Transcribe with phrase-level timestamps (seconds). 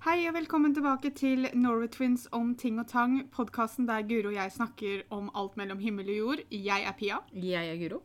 [0.00, 4.38] Hei og velkommen tilbake til Norway Twins om ting og tang, podkasten der Guro og
[4.38, 6.40] jeg snakker om alt mellom himmel og jord.
[6.48, 7.18] Jeg er Pia.
[7.36, 7.98] Jeg er Guro.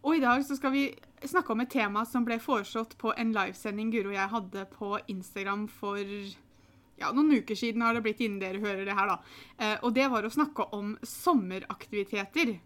[0.00, 0.86] Og i dag så skal vi
[1.20, 4.94] snakke om et tema som ble foreslått på en livesending Guro og jeg hadde på
[5.12, 9.20] Instagram for ja, noen uker siden har det blitt innen dere hører det her, da.
[9.58, 12.56] Eh, og det var å snakke om sommeraktiviteter.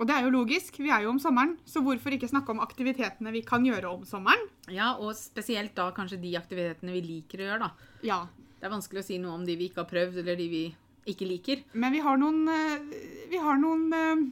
[0.00, 2.62] Og det er jo logisk, vi er jo om sommeren, så hvorfor ikke snakke om
[2.64, 4.46] aktivitetene vi kan gjøre om sommeren?
[4.72, 7.90] Ja, og spesielt da kanskje de aktivitetene vi liker å gjøre, da.
[8.06, 8.20] Ja,
[8.60, 10.62] Det er vanskelig å si noe om de vi ikke har prøvd, eller de vi
[11.08, 11.62] ikke liker.
[11.72, 12.82] Men vi har noen, eh,
[13.30, 14.24] vi har noen eh,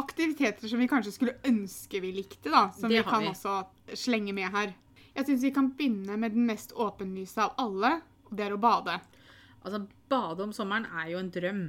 [0.00, 2.70] aktiviteter som vi kanskje skulle ønske vi likte, da.
[2.72, 3.32] Som vi kan vi.
[3.32, 3.58] også
[3.92, 4.72] slenge med her.
[5.14, 8.60] Jeg syns vi kan begynne med den mest åpenlyse av alle, og det er å
[8.60, 8.96] bade.
[9.64, 11.62] Altså, bade om sommeren er jo en drøm.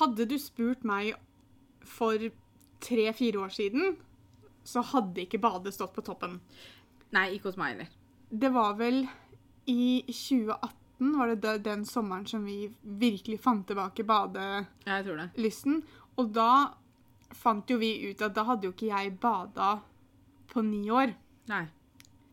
[0.00, 1.14] Hadde du spurt meg
[1.84, 2.30] for
[2.82, 3.96] tre-fire år siden,
[4.64, 6.38] så hadde ikke badet stått på toppen.
[7.14, 7.90] Nei, ikke hos meg heller.
[8.30, 9.02] Det var vel
[9.70, 14.68] i 2018 var det den sommeren som vi virkelig fant tilbake badelysten.
[14.86, 15.96] Jeg tror det.
[16.20, 16.52] Og da
[17.40, 19.78] fant jo vi ut at da hadde jo ikke jeg bada
[20.50, 21.14] på ni år.
[21.50, 21.64] Nei.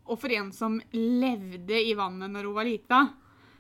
[0.08, 3.02] Og for en som levde i vannet når hun var lita,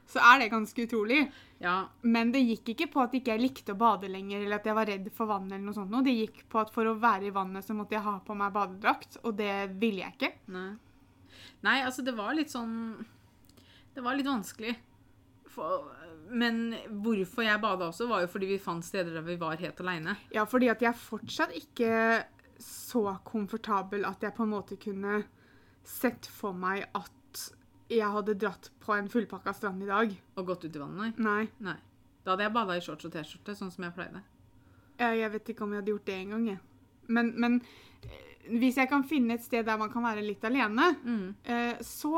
[0.07, 1.25] så er det ganske utrolig.
[1.59, 4.67] Ja, Men det gikk ikke på at ikke jeg likte å bade lenger, eller at
[4.69, 5.93] jeg var redd for vann eller noe sånt.
[6.05, 8.53] Det gikk på at for å være i vannet så måtte jeg ha på meg
[8.55, 10.33] badedrakt, og det ville jeg ikke.
[10.53, 10.69] nei.
[11.65, 12.73] Nei, altså, det var litt sånn
[13.95, 14.75] Det var litt vanskelig.
[15.49, 15.87] For,
[16.29, 19.79] men hvorfor jeg bada også, var jo fordi vi fant steder der vi var helt
[19.81, 20.13] aleine.
[20.33, 22.21] Ja, fordi at jeg fortsatt ikke
[22.61, 25.23] så komfortabel at jeg på en måte kunne
[25.87, 27.13] sett for meg at
[27.89, 30.15] jeg hadde dratt på en fullpakka strand i dag.
[30.37, 31.17] Og gått ut i vannet.
[31.23, 31.47] Nei.
[31.63, 31.77] Nei.
[32.25, 34.23] Da hadde jeg bada i shorts og T-skjorte, sånn som jeg pleide.
[34.99, 36.59] Jeg, vet ikke om jeg hadde gjort det engang, jeg.
[37.07, 37.59] Men, men
[38.03, 38.23] eh,
[38.59, 41.29] hvis jeg kan finne et sted der man kan være litt alene, Mm.
[41.45, 42.15] eh, så,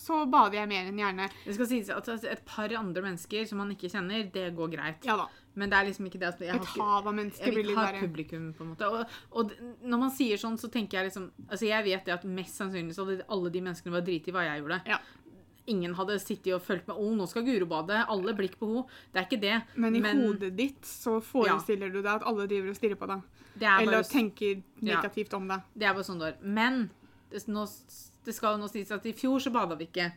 [0.00, 1.28] så bader jeg mer enn gjerne.
[1.44, 4.72] Det skal sies at altså, et par andre mennesker som man ikke kjenner, det går
[4.74, 5.06] greit.
[5.06, 5.28] Ja da.
[5.54, 7.70] Men det er liksom ikke det at jeg har Et hav av mennesker jeg vil
[7.74, 8.86] ikke ha publikum, på en måte.
[8.88, 9.50] Og, og
[9.84, 12.94] når man sier sånn, så tenker jeg liksom Altså, jeg vet det at mest sannsynlig
[12.96, 14.78] så hadde alle de menneskene var driti i hva jeg gjorde.
[14.88, 14.96] Ja.
[15.66, 18.04] Ingen hadde sittet og fulgt med 'Å, nå skal Guro bade'.
[18.08, 18.86] Alle blikk på henne.
[19.12, 19.62] Det er ikke det.
[19.76, 23.22] Men i hodet ditt så forestiller du deg at alle driver og stirrer på deg.
[23.58, 25.00] det er Eller bare, tenker Ja.
[25.02, 25.62] negativt om deg.
[25.76, 26.36] det er bare sånn det er.
[26.42, 26.90] Men
[27.30, 27.66] det, nå,
[28.24, 30.12] det skal jo nå sies at i fjor så bada vi ikke.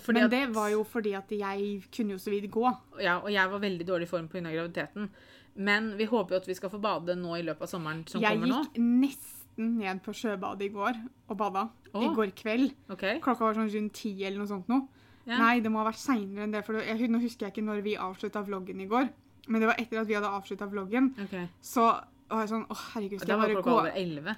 [0.00, 2.76] Fordi Men at, det var jo fordi at jeg kunne jo så vidt gå.
[3.00, 4.40] ja, Og jeg var veldig dårlig i form pga.
[4.52, 5.08] graviditeten.
[5.56, 8.20] Men vi håper jo at vi skal få bade nå i løpet av sommeren som
[8.20, 8.64] Jeg kommer nå.
[8.74, 11.68] Jeg gikk nesten ned på sjøbadet i går og bada.
[11.96, 12.74] I går kveld.
[12.92, 13.20] Okay.
[13.24, 14.84] Klokka var sånn rundt ti eller noe sånt noe.
[15.26, 15.40] Yeah.
[15.40, 16.62] Nei, det må ha vært seinere enn det.
[16.66, 19.08] For jeg, nå husker jeg ikke når vi avslutta vloggen i går.
[19.48, 21.08] Men det var etter at vi hadde avslutta vloggen.
[21.24, 21.48] Okay.
[21.64, 21.86] Så
[22.26, 23.74] var jeg sånn Å, herregud, skal jeg, gå,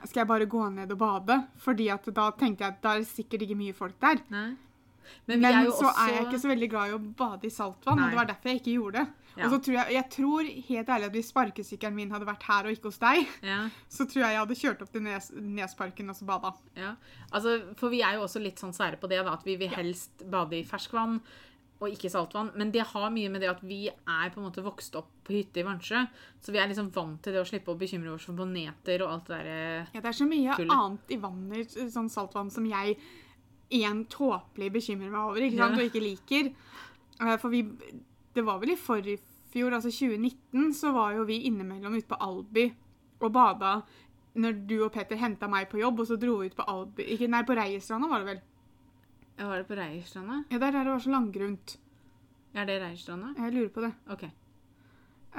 [0.05, 1.39] skal jeg bare gå ned og bade?
[1.65, 4.23] Fordi at da tenkte jeg at da er det sikkert ikke mye folk der.
[4.33, 4.49] Nei.
[5.27, 7.51] Men, Men er så også er jeg ikke så veldig glad i å bade i
[7.55, 8.05] saltvann, Nei.
[8.05, 9.09] og det var derfor jeg ikke gjorde det.
[9.39, 9.45] Ja.
[9.47, 12.67] Og så tror jeg, jeg tror helt ærlig at hvis sparkesykkelen min hadde vært her
[12.67, 13.59] og ikke hos deg, Ja.
[13.89, 16.55] så tror jeg jeg hadde kjørt opp til Nes, Nesparken og så bada.
[16.75, 16.95] Ja,
[17.31, 19.69] altså, for vi er jo også litt sånn sære på det, da, at vi vil
[19.71, 21.21] helst bade i ferskvann
[21.79, 22.51] og ikke saltvann.
[22.59, 25.37] Men det har mye med det at vi er på en måte vokst opp på
[25.37, 26.01] hytte i Vansjø.
[26.43, 29.13] Så vi er liksom vant til det å slippe å bekymre oss for boneter og
[29.13, 29.87] alt det der.
[29.95, 30.75] Ja, det er så mye Tullet.
[30.75, 32.97] annet i vannet, sånn saltvann, som jeg
[33.71, 36.53] igjen tåpelig bekymrer meg over, ikke sant, og ikke liker.
[37.21, 37.63] Eh, For vi,
[38.35, 42.69] det var vel i forfjor, altså 2019, så var jo vi innimellom ute på Alby
[43.21, 43.83] og bada
[44.39, 47.03] når du og Petter henta meg på jobb, og så dro vi ut på Alby
[47.15, 48.41] ikke, Nei, på Reierstranda var det vel.
[49.39, 50.45] Ja, Var det på Reierstranda?
[50.51, 51.77] Ja, der der det var så langgrunt.
[52.55, 53.35] Er det Reierstranda?
[53.39, 53.93] Jeg lurer på det.
[54.11, 54.25] OK.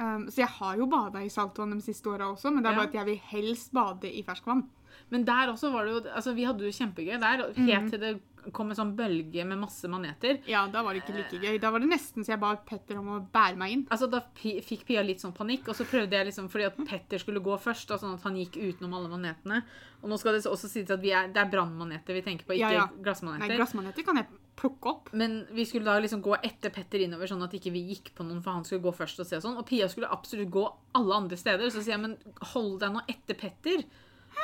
[0.00, 2.72] Um, så jeg har jo bada i saltvann de siste åra også, men det er
[2.72, 2.78] Ja.
[2.78, 4.62] bare at jeg vil helst bade i ferskvann.
[5.10, 8.12] Men der også var det jo Altså, vi hadde jo kjempegøy der, helt til det
[8.54, 10.38] kom en sånn bølge med masse maneter.
[10.48, 11.58] Ja, da var det ikke like gøy.
[11.60, 13.86] Da var det nesten så jeg ba Petter om å bære meg inn.
[13.92, 17.20] Altså, Da fikk Pia litt sånn panikk, og så prøvde jeg liksom fordi at Petter
[17.22, 19.62] skulle gå først, da, sånn at han gikk utenom alle manetene.
[20.00, 22.56] Og nå skal det også sies at vi er, det er brannmaneter vi tenker på,
[22.56, 23.02] ikke Ja, ja.
[23.04, 23.48] glassmaneter.
[23.52, 24.30] Nei, glassmaneter kan jeg
[24.60, 25.12] plukke opp.
[25.16, 28.24] Men vi skulle da liksom gå etter Petter innover, sånn at ikke vi gikk på
[28.26, 29.58] noen, for han skulle gå først og se og sånn.
[29.60, 30.64] Og Pia skulle absolutt gå
[30.98, 31.68] alle andre steder.
[31.72, 32.16] Så sier jeg, men
[32.54, 33.84] hold deg nå etter Petter.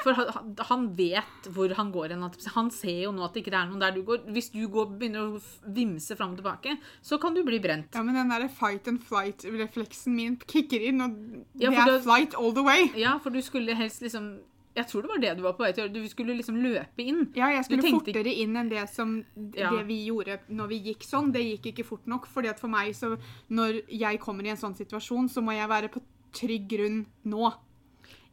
[0.05, 2.25] For han, han vet hvor han går hen.
[2.55, 4.25] Han ser jo nå at det ikke er noen der du går.
[4.35, 5.41] Hvis du går, begynner å
[5.75, 7.95] vimse fram og tilbake, så kan du bli brent.
[7.97, 11.17] Ja, men den der fight and flight-refleksen min kicker inn, og
[11.57, 12.91] det ja, er flight all the way.
[12.99, 14.37] Ja, for du skulle helst liksom
[14.77, 16.03] Jeg tror det var det du var på vei til å gjøre.
[16.05, 17.23] Du skulle liksom løpe inn.
[17.35, 19.25] Ja, jeg skulle tenkte- fortere inn enn det som
[19.57, 19.71] Ja.
[19.73, 21.33] det vi gjorde når vi gikk sånn.
[21.33, 23.17] Det gikk ikke fort nok, fordi at for meg, så
[23.49, 26.03] når jeg kommer i en sånn situasjon, så må jeg være på
[26.35, 27.55] trygg grunn nå.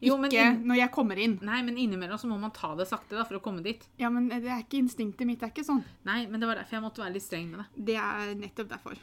[0.08, 1.38] Jo, ikke inn- når jeg kommer inn.
[1.42, 3.86] Nei, men innimellom så må man ta det sakte da, for å komme dit.
[4.02, 5.40] Ja, men det er ikke instinktet mitt.
[5.40, 5.84] Det er ikke sånn.
[6.06, 7.86] Nei, men det var derfor jeg måtte være litt streng med det.
[7.92, 8.98] Det er nettopp derfor.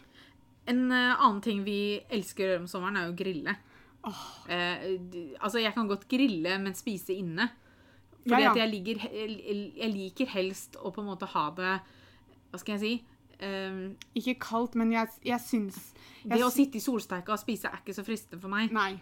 [0.70, 1.79] En uh, annen ting vi
[2.12, 3.56] elsker å gjøre om sommeren, er jo å grille.
[4.06, 4.20] Oh.
[4.49, 4.85] Uh,
[5.41, 7.49] altså, jeg kan godt grille, men spise inne.
[8.20, 8.50] Fordi Ja, ja.
[8.52, 11.70] at jeg, ligger, jeg, jeg liker helst å på en måte ha det
[12.52, 12.91] Hva skal jeg si?
[13.41, 15.79] Um, Ikke kaldt, men jeg, jeg syns
[16.29, 18.69] det å sitte i solsteika og spise er ikke så fristende for meg.
[18.76, 19.00] Nei.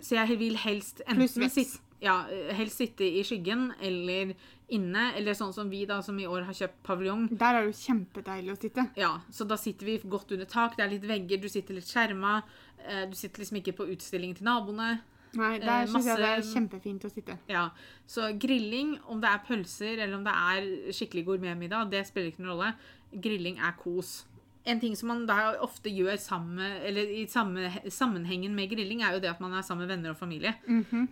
[0.00, 2.22] Så jeg vil helst enten sitte, ja,
[2.58, 4.34] helst sitte i skyggen eller
[4.68, 7.28] inne, eller sånn som vi da, som i år har kjøpt paviljong.
[7.38, 8.84] Der er det jo kjempedeilig å sitte.
[8.98, 11.86] Ja, så da sitter vi godt under tak, det er litt vegger, du sitter litt
[11.86, 12.42] skjerma,
[12.84, 15.00] eh, du sitter liksom ikke på utstilling til naboene.
[15.36, 17.38] Nei, Eh, Der syns jeg det er kjempefint å sitte.
[17.48, 17.70] Ja,
[18.08, 22.40] så grilling, om det er pølser eller om det er skikkelig gourmetmiddag, det spiller ikke
[22.42, 22.74] noen rolle.
[23.20, 24.24] Grilling er kos.
[24.66, 29.14] En ting som man da ofte gjør samme, eller i samme, sammenhengen med grilling, er
[29.14, 30.54] jo det at man er sammen med venner og familie.
[30.66, 31.06] Mm -hmm.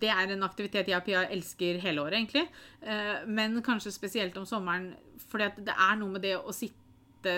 [0.00, 2.48] Det er en aktivitet jeg og Pia elsker hele året, egentlig.
[2.82, 4.94] Eh, Men kanskje spesielt om sommeren,
[5.28, 6.83] for det er noe med det å sitte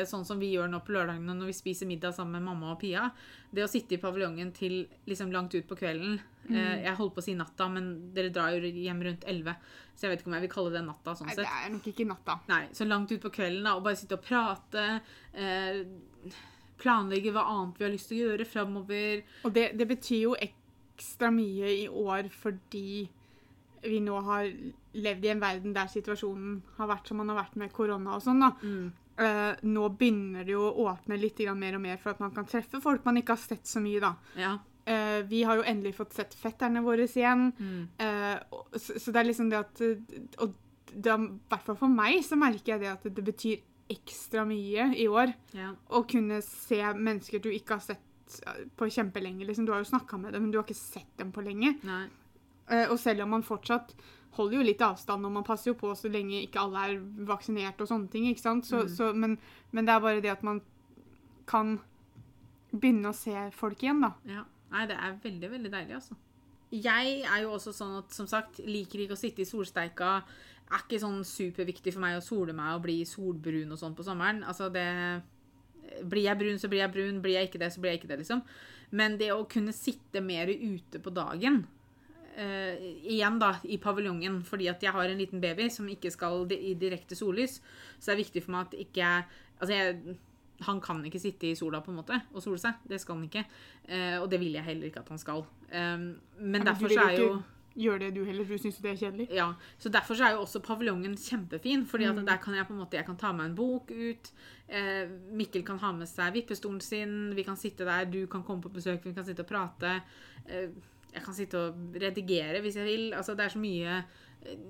[0.08, 2.80] sånn som vi gjør nå på lørdagene når vi spiser middag sammen med mamma og
[2.80, 3.06] Pia.
[3.52, 6.18] Det å sitte i paviljongen til liksom langt ut på kvelden.
[6.48, 6.58] mm.
[6.84, 9.56] Jeg holdt på å si natta, men dere drar jo hjem rundt 11,
[9.94, 11.16] så jeg vet ikke om jeg vil kalle det natta.
[11.16, 12.38] sånn Nei, det er nok ikke natta.
[12.50, 14.86] Nei, Så langt ut på kvelden da, og bare sitte og prate.
[15.32, 15.82] Eh,
[16.80, 19.22] planlegge hva annet vi har lyst til å gjøre framover.
[19.48, 23.06] Og det, det betyr jo ekstra mye i år fordi
[23.86, 24.48] vi nå har
[24.96, 28.24] levd i en verden der situasjonen har vært som man har vært med korona og
[28.24, 28.42] sånn.
[28.42, 28.52] da.
[28.62, 28.88] Mm.
[29.16, 32.48] Eh, nå begynner det jo å åpne litt mer og mer for at man kan
[32.48, 34.00] treffe folk man ikke har sett så mye.
[34.00, 34.14] da.
[34.36, 34.56] Ja.
[34.86, 37.48] Uh, vi har jo endelig fått sett fetterne våre igjen.
[37.58, 37.88] Mm.
[37.98, 40.52] Uh, så, så det er liksom det at eh, Og
[40.94, 45.06] i hvert fall for meg så merker jeg det at det betyr ekstra mye i
[45.10, 45.72] år ja.
[45.94, 49.46] å kunne se mennesker du ikke har sett eh, på kjempelenge.
[49.46, 49.66] Liksom.
[49.66, 51.76] Du har jo snakka med dem, men du har ikke sett dem på lenge.
[51.84, 53.94] Eh, og selv om man fortsatt
[54.36, 56.96] holder jo litt avstand, og man passer jo på så lenge ikke alle er
[57.28, 58.66] vaksinert og sånne ting, ikke sant?
[58.68, 58.88] Så, Mm.
[58.96, 59.38] så, men,
[59.72, 60.60] men det er bare det at man
[61.46, 61.78] kan
[62.72, 64.12] begynne å se folk igjen, da.
[64.28, 64.44] Ja.
[64.72, 66.16] Nei, det er veldig, veldig deilig, altså.
[66.74, 70.16] Jeg er jo også sånn at, som sagt, liker ikke å sitte i solsteika.
[70.66, 74.02] Er ikke sånn superviktig for meg å sole meg og bli solbrun og sånn på
[74.04, 74.42] sommeren.
[74.44, 75.22] Altså, det
[76.02, 77.20] Blir jeg brun, så blir jeg brun.
[77.22, 78.40] Blir jeg ikke det, så blir jeg ikke det, liksom.
[78.90, 81.60] Men det å kunne sitte mer ute på dagen
[82.36, 82.76] eh,
[83.16, 86.74] Igjen, da, i paviljongen, fordi at jeg har en liten baby som ikke skal i
[86.78, 87.60] direkte sollys,
[87.98, 89.10] så det er viktig for meg at ikke
[89.56, 90.16] Altså, jeg
[90.66, 92.78] han kan ikke sitte i sola på en måte og sole seg.
[92.88, 93.42] Det skal han ikke.
[93.88, 95.42] Eh, og det vil jeg heller ikke at han skal.
[95.68, 97.42] Um, men Ja, men derfor så er jo
[97.76, 99.26] Gjør det du heller, for du syns det er kjedelig.
[99.36, 101.84] ja, så Derfor så er jo også paviljongen kjempefin.
[101.86, 102.26] fordi at Mm.
[102.26, 104.32] der kan jeg på en måte, jeg kan ta med en bok ut.
[104.68, 107.34] Eh, Mikkel kan ha med seg vippestolen sin.
[107.36, 110.02] Vi kan sitte der, du kan komme på besøk, vi kan sitte og prate.
[110.48, 110.68] Eh,
[111.16, 113.04] jeg kan sitte og redigere hvis jeg vil.
[113.16, 113.98] altså Det er så mye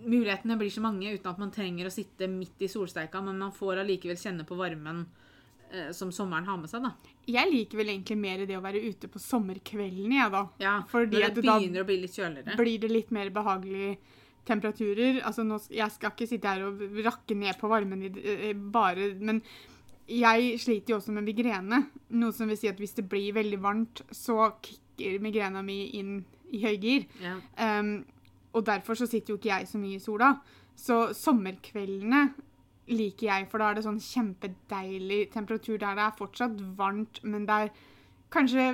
[0.06, 3.52] Mulighetene blir så mange uten at man trenger å sitte midt i solsteika, men man
[3.52, 5.02] får allikevel kjenne på varmen
[5.68, 6.86] eh, som sommeren har med seg.
[6.86, 6.94] da.
[7.28, 10.42] Jeg liker vel egentlig mer det å være ute på sommerkveldene, jeg, da.
[10.62, 12.56] Ja, Fordi Når det begynner å bli litt kjøligere.
[12.56, 13.98] blir det litt mer behagelige
[14.48, 15.20] temperaturer.
[15.26, 19.10] Altså, nå, jeg skal ikke sitte her og rakke ned på varmen i, eh, bare
[19.20, 19.42] Men
[20.06, 21.82] jeg sliter jo også med migrene.
[22.14, 26.24] Noe som vil si at hvis det blir veldig varmt, så kicker migrena mi inn
[26.52, 27.06] i høygir.
[27.22, 27.36] Ja.
[27.80, 28.04] Um,
[28.56, 30.34] og derfor så sitter jo ikke jeg så mye i sola.
[30.76, 32.28] Så sommerkveldene
[32.92, 37.48] liker jeg, for da er det sånn kjempedeilig temperatur der det er fortsatt varmt, men
[37.48, 37.74] det er
[38.32, 38.68] kanskje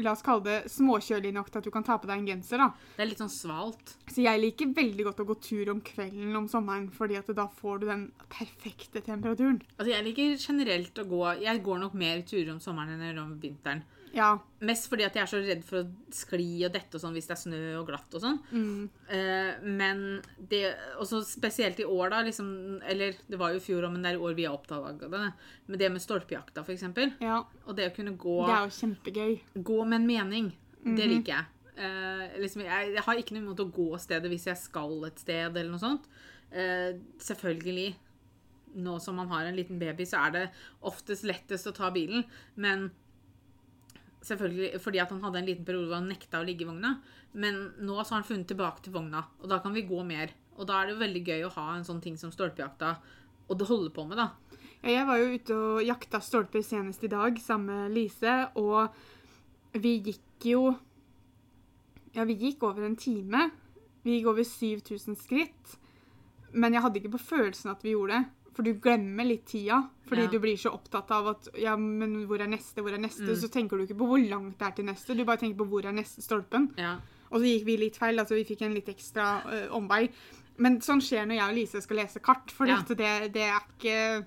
[0.00, 2.62] La oss kalle det småkjølig nok til at du kan ta på deg en genser.
[2.62, 2.70] da.
[2.96, 3.90] Det er litt sånn svalt.
[4.08, 7.44] Så jeg liker veldig godt å gå tur om kvelden om sommeren, fordi at da
[7.58, 9.60] får du den perfekte temperaturen.
[9.76, 13.36] Altså, Jeg liker generelt å gå Jeg går nok mer turer om sommeren enn om
[13.42, 13.84] vinteren.
[14.14, 14.38] Ja.
[14.60, 17.26] Mest fordi at jeg er så redd for å skli og dette og sånn hvis
[17.30, 18.38] det er snø og glatt og sånn.
[18.52, 18.90] Mm.
[19.08, 20.02] Uh, men
[20.36, 24.02] det også spesielt i år, da, liksom Eller det var jo i fjor òg, men
[24.02, 25.32] det er i år vi har oppdaga det.
[25.66, 27.14] Men det med stolpejakta, eksempel.
[27.20, 27.42] ja.
[27.66, 29.40] Og det å kunne gå, Det er jo kjempegøy.
[29.64, 30.52] gå med en mening.
[30.84, 31.08] Det Mhm.
[31.16, 31.44] liker jeg.
[31.78, 32.92] Uh, liksom, jeg.
[32.94, 35.78] Jeg har ikke noe imot å gå stedet hvis jeg skal et sted eller noe
[35.80, 36.04] sånt.
[36.52, 37.94] Uh, selvfølgelig.
[38.76, 40.50] Nå som man har en liten baby, så er det
[40.82, 42.24] oftest lettest å ta bilen.
[42.56, 42.90] Men
[44.26, 46.94] selvfølgelig fordi at han hadde en liten periode hvor han nekta å ligge i vogna.
[47.32, 50.34] Men nå så har han funnet tilbake til vogna, og da kan vi gå mer.
[50.58, 52.96] Og da er det jo veldig gøy å ha en sånn ting som stolpejakta,
[53.48, 54.30] og det holder på med, da.
[54.82, 58.90] Jeg var jo ute og jakta stolper senest i dag sammen med Lise, og
[59.78, 60.72] vi gikk jo
[62.12, 63.46] Ja, vi gikk over en time.
[64.04, 65.78] Vi gikk over 7000 skritt.
[66.52, 68.41] Men jeg hadde ikke på følelsen at vi gjorde det.
[68.52, 69.78] For du glemmer litt tida.
[70.08, 70.28] Fordi Ja.
[70.28, 72.82] du blir så opptatt av at Ja, men hvor er neste?
[72.82, 73.22] Hvor er neste?
[73.24, 73.36] Mm.
[73.40, 75.16] Så tenker du ikke på hvor langt det er til neste.
[75.16, 76.70] Du bare tenker på hvor er neste stolpen.
[76.76, 76.98] Ja.
[77.30, 80.10] Og så gikk vi litt feil, altså vi fikk en litt ekstra eh, omvei.
[80.58, 82.82] Men sånn skjer når jeg og Lise skal lese kart, for Ja.
[82.82, 84.26] det, det er ikke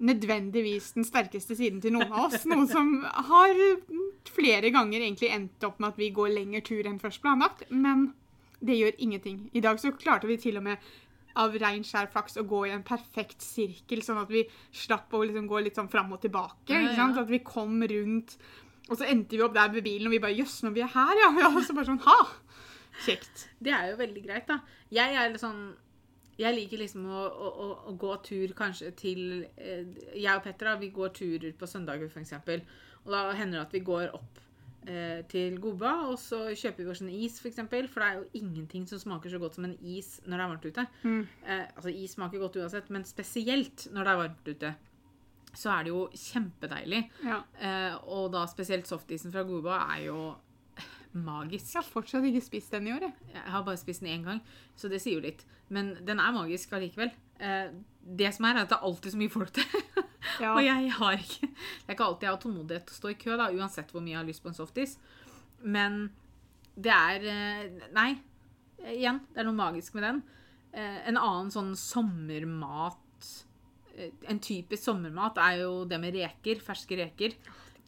[0.00, 2.44] nødvendigvis den sterkeste siden til noen av oss.
[2.48, 3.54] Noe som har
[4.28, 7.64] flere ganger egentlig endt opp med at vi går lengre tur enn først planlagt.
[7.70, 8.10] Men
[8.64, 9.50] det gjør ingenting.
[9.54, 10.78] I dag så klarte vi til og med
[11.42, 15.22] av rein skjær flaks å gå i en perfekt sirkel, sånn at vi slapp å
[15.24, 16.72] liksom gå litt sånn fram og tilbake.
[16.72, 17.08] Ja, ja.
[17.22, 18.38] At vi kom rundt.
[18.86, 20.92] Og så endte vi opp der med bilen, og vi bare Jøss, når vi er
[20.94, 21.32] her, ja.
[21.42, 21.50] ja.
[21.52, 22.20] Og så bare sånn Ha!
[23.04, 23.50] Kjekt.
[23.60, 24.62] Det er jo veldig greit, da.
[24.94, 25.66] Jeg er litt sånn
[26.40, 29.20] Jeg liker liksom å, å, å, gå tur kanskje til
[29.56, 29.84] eh,
[30.16, 32.32] Jeg og Petter da, vi går turer på søndager, f.eks.
[33.04, 34.40] Og da hender det at vi går opp
[34.88, 37.42] eh, til Goba, og så kjøper vi oss en is, f.eks.
[37.42, 40.36] For, eksempel, for det er jo ingenting som smaker så godt som en is når
[40.36, 40.86] det er varmt ute.
[41.02, 41.22] Mm.
[41.44, 44.74] Eh, altså, is smaker godt uansett, men spesielt når det er varmt ute.
[45.56, 47.04] Så er det jo kjempedeilig.
[47.24, 47.40] Ja.
[47.60, 50.18] Eh, og da spesielt softisen fra Goba er jo
[51.16, 51.72] magisk.
[51.74, 53.14] Jeg har fortsatt ikke spist den i år, jeg.
[53.34, 54.40] Jeg har bare spist den én gang,
[54.76, 55.44] så det sier jo litt.
[55.72, 57.10] Men den er magisk allikevel.
[57.40, 57.70] Eh,
[58.16, 59.80] det som er, er at det er alltid så mye folk der.
[60.40, 60.50] Ja.
[60.52, 63.14] Og jeg har ikke Det er ikke alltid jeg har tålmodighet til å stå i
[63.16, 64.96] kø, da, uansett hvor mye jeg har lyst på en softis.
[65.62, 66.00] Men
[66.76, 68.08] det er eh, Nei.
[68.90, 70.18] Igjen, det er noe magisk med den.
[70.74, 73.30] Eh, En annen sånn sommermat
[74.28, 76.60] En typisk sommermat er jo det med reker.
[76.60, 77.38] Ferske reker.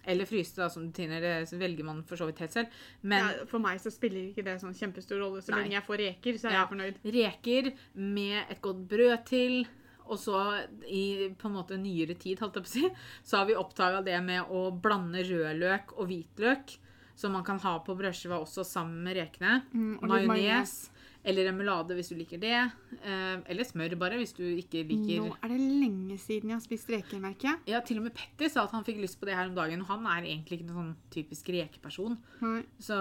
[0.06, 1.20] Eller fryse, da, som du tiner.
[1.20, 2.68] Det velger man for så vidt helt selv.
[3.02, 5.42] Men ja, for meg så spiller ikke det sånn kjempestor rolle.
[5.42, 5.62] Så Nei.
[5.64, 6.64] lenge jeg får reker, så er Ja.
[6.64, 7.12] jeg fornøyd.
[7.12, 9.66] reker med et godt brød til.
[10.08, 12.90] Og så i på en måte nyere tid, holdt jeg på å si,
[13.24, 16.78] så har vi oppdaga det med å blande rødløk og hvitløk.
[17.14, 19.62] Som man kan ha på brødskiva også sammen med rekene.
[19.74, 20.90] Mm, Majones.
[21.28, 22.54] Eller remoulade hvis du liker det.
[23.02, 26.64] Eh, eller smør, bare, hvis du ikke liker Nå er det lenge siden jeg har
[26.64, 27.58] spist reker, merker jeg.
[27.74, 29.82] Ja, til og med Petter sa at han fikk lyst på det her om dagen.
[29.84, 32.16] Og han er egentlig ikke noen sånn typisk rekeperson.
[32.40, 32.96] Nei, Så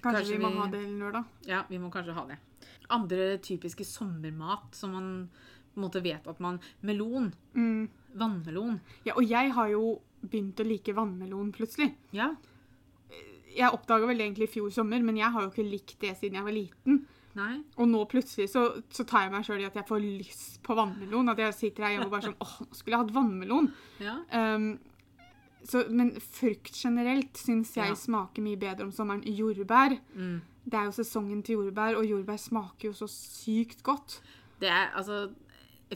[0.00, 1.24] kanskje, Kanskje vi må vi- ha det lørdag.
[1.46, 2.38] Ja, vi må kanskje ha det.
[2.90, 5.30] Andre typiske sommermat som man
[5.74, 7.32] på en måte vet at man Melon.
[7.54, 7.88] Mm.
[8.16, 8.80] Vannmelon.
[9.04, 11.94] Ja, og jeg har jo begynt å like vannmelon plutselig.
[12.12, 12.34] Ja.
[13.56, 16.34] Jeg oppdaga vel egentlig i fjor sommer, men jeg har jo ikke likt det siden
[16.38, 17.00] jeg var liten.
[17.34, 17.60] Nei.
[17.78, 20.74] Og nå plutselig så, så tar jeg meg sjøl i at jeg får lyst på
[20.74, 21.28] vannmelon.
[21.30, 23.68] At jeg sitter her hjemme og bare sånn åh, nå skulle jeg hatt vannmelon.
[24.02, 24.16] Ja.
[24.34, 24.70] Um,
[25.62, 27.94] så, men frukt generelt syns jeg Ja.
[27.98, 29.22] smaker mye bedre om sommeren.
[29.26, 29.94] Jordbær.
[30.16, 30.40] Mm.
[30.70, 34.20] Det er jo sesongen til jordbær, og jordbær smaker jo så sykt godt.
[34.60, 35.30] Det er altså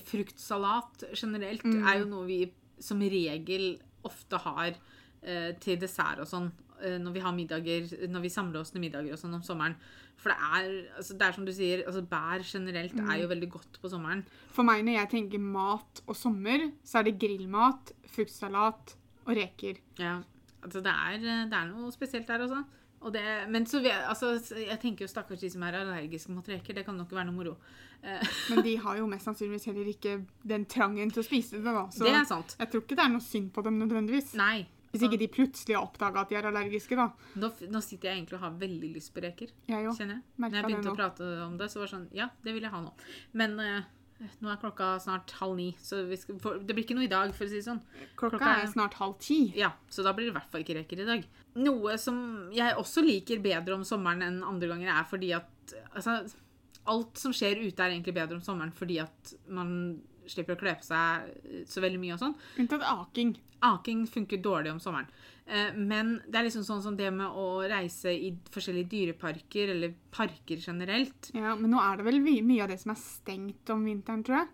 [0.04, 1.86] Fruktsalat generelt Mm.
[1.86, 4.74] er jo noe vi som regel ofte har
[5.22, 6.50] eh, til dessert og sånn.
[6.82, 9.76] Eh, Når vi har middager, når vi samler oss til middager og sånn om sommeren.
[10.16, 13.10] For det er, altså det er som du sier, altså bær generelt Mm.
[13.10, 14.24] er jo veldig godt på sommeren.
[14.54, 18.94] For meg, når jeg tenker mat og sommer, så er det grillmat, fruktsalat
[19.26, 19.80] og reker.
[19.98, 20.20] Ja,
[20.62, 21.18] altså det er,
[21.50, 22.64] det er noe spesielt der også.
[23.04, 23.20] Og det,
[23.52, 26.72] men så vet, altså, jeg tenker jo stakkars de som er allergiske mot reker.
[26.72, 27.56] Det kan nok være noe moro.
[28.02, 28.22] Eh,
[28.54, 31.64] Men de har jo mest sannsynligvis heller ikke den trangen til å spise det.
[31.68, 31.82] da.
[31.92, 32.56] Så det er sant.
[32.58, 34.32] jeg tror ikke det er noe synd på dem nødvendigvis.
[34.40, 34.66] Nei.
[34.94, 37.08] Hvis ikke de plutselig har oppdaga at de er allergiske, da.
[37.42, 39.96] Nå, nå sitter jeg egentlig og har veldig lyst på reker, Jeg jo.
[39.98, 40.24] kjenner jeg.
[40.38, 42.66] Merka Når jeg begynte å prate om det, så var det sånn Ja, det vil
[42.68, 42.92] jeg ha nå.
[43.42, 43.90] Men eh,
[44.40, 47.10] nå er klokka snart halv ni, så vi skal, for, det blir ikke noe i
[47.10, 47.82] dag, for å si det sånn.
[48.14, 49.40] Klokka klokka er snart halv ti.
[49.58, 51.26] Ja, så da blir det i hvert fall ikke reker i dag.
[51.58, 52.16] Noe som
[52.54, 56.20] jeg også liker bedre om sommeren enn andre ganger, er fordi at altså,
[56.90, 60.74] alt som skjer ute, er egentlig bedre om sommeren fordi at man slipper å kle
[60.78, 62.34] på seg så veldig mye og sånn.
[62.58, 63.36] Unntatt aking.
[63.64, 65.06] Aking funker dårlig om sommeren.
[65.46, 69.94] Eh, Men det er liksom sånn som det med å reise i forskjellige dyreparker, eller
[70.10, 71.30] parker generelt.
[71.34, 74.24] Ja, Men nå er det vel my mye av det som er stengt om vinteren,
[74.24, 74.48] tror jeg.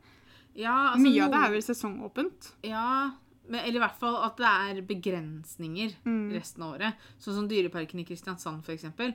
[0.65, 2.53] Ja, altså, mye av det er vel sesongåpent.
[2.67, 3.13] Ja,
[3.49, 6.33] men, eller i hvert fall at det er begrensninger Mm.
[6.35, 6.95] resten av året.
[7.19, 9.15] Sånn som Dyreparken i Kristiansand, eksempel.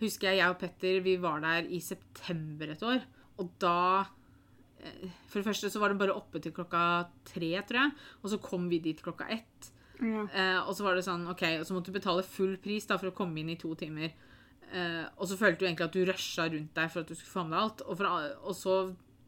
[0.00, 3.02] Husker jeg, jeg og Petter, vi var der i september et år.
[3.38, 4.06] Og da
[5.30, 6.82] For det første så var det bare oppe til klokka
[7.28, 7.96] tre, tror jeg.
[8.22, 9.72] Og så kom vi dit klokka ett.
[10.00, 10.26] Ja.
[10.28, 12.98] Eh, og så var det sånn, ok, og så måtte du betale full pris da
[13.00, 14.12] for å komme inn i to timer.
[14.72, 17.32] Eh, og så følte du egentlig at du rusha rundt deg for at du skulle
[17.32, 17.84] få med deg alt.
[17.86, 18.78] Og, for, og så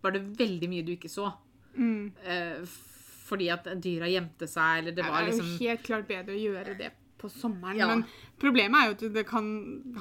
[0.04, 1.30] var det veldig mye du ikke så.
[1.78, 2.12] Mm.
[2.24, 2.78] Eh,
[3.28, 6.40] fordi at dyra gjemte seg, eller det Det er jo liksom helt klart bedre å
[6.42, 7.78] gjøre det på sommeren.
[7.78, 7.88] Ja.
[7.90, 8.04] Men
[8.40, 9.48] problemet er jo at det kan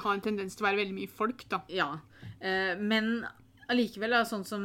[0.04, 1.62] ha en tendens til å være veldig mye folk, da.
[1.72, 1.90] Ja.
[2.38, 3.26] Eh, men
[3.72, 4.62] allikevel, da, sånn som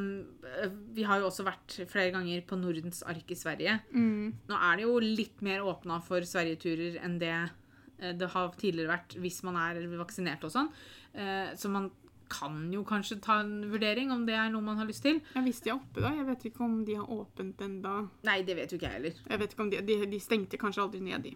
[0.48, 3.80] eh, Vi har jo også vært flere ganger på Nordens ark i Sverige.
[3.92, 4.32] Mm.
[4.50, 8.94] Nå er det jo litt mer åpna for sverigeturer enn det eh, det har tidligere
[8.96, 10.72] vært hvis man er vaksinert og sånn.
[11.14, 11.92] Eh, så man
[12.34, 15.20] kan jo kanskje ta en vurdering om det er noe man har lyst til.
[15.36, 16.14] Ja, Hvis de er oppe, da.
[16.18, 17.96] Jeg vet ikke om de har åpent ennå.
[18.26, 19.20] Nei, det vet jo ikke jeg heller.
[19.30, 21.36] Jeg vet ikke om De, de, de stengte kanskje aldri ned, de.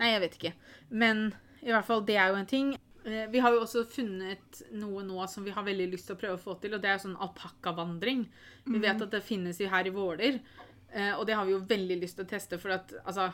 [0.00, 0.52] Nei, jeg vet ikke.
[0.90, 1.30] Men
[1.62, 2.74] i hvert fall, det er jo en ting.
[3.04, 6.20] Eh, Vi har jo også funnet noe nå som vi har veldig lyst til å
[6.20, 8.26] prøve å få til, og det er sånn alpakkavandring.
[8.66, 10.40] Vi vet at det finnes jo her i Våler,
[10.92, 13.32] eh, og det har vi jo veldig lyst til å teste, for at altså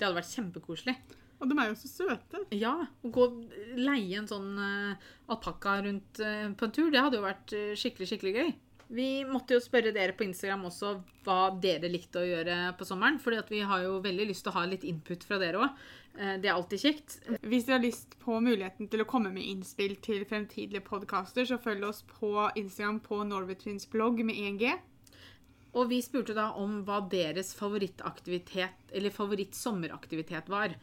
[0.00, 0.94] Det hadde vært kjempekoselig.
[1.40, 2.40] Og de er jo så søte.
[2.56, 2.74] Ja,
[3.04, 7.16] å gå og leie en sånn uh, alpakka rundt eh, på en tur, det hadde
[7.16, 8.50] jo vært eh, skikkelig, skikkelig gøy.
[8.90, 13.20] Vi måtte jo spørre dere på Instagram også hva dere likte å gjøre på sommeren,
[13.22, 15.84] fordi vi har jo veldig lyst til å ha litt input fra dere òg.
[16.14, 17.14] Det er alltid kjekt.
[17.46, 21.56] Hvis dere har lyst på muligheten til å komme med innspill til fremtidige podkaster, så
[21.62, 24.74] følg oss på Instagram på Norwaytwins blogg med 1G.
[25.78, 30.74] Og vi spurte da om hva deres favorittaktivitet, eller favorittsommeraktivitet var.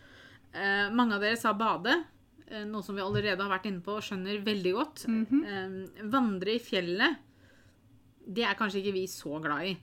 [0.53, 2.03] Eh, mange av dere sa bade,
[2.47, 5.05] eh, noe som vi allerede har vært inne på og skjønner veldig godt.
[5.43, 7.17] eh, vandre i fjellet,
[8.27, 9.77] det er kanskje ikke vi så glad i.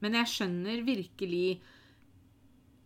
[0.00, 1.60] Men jeg skjønner virkelig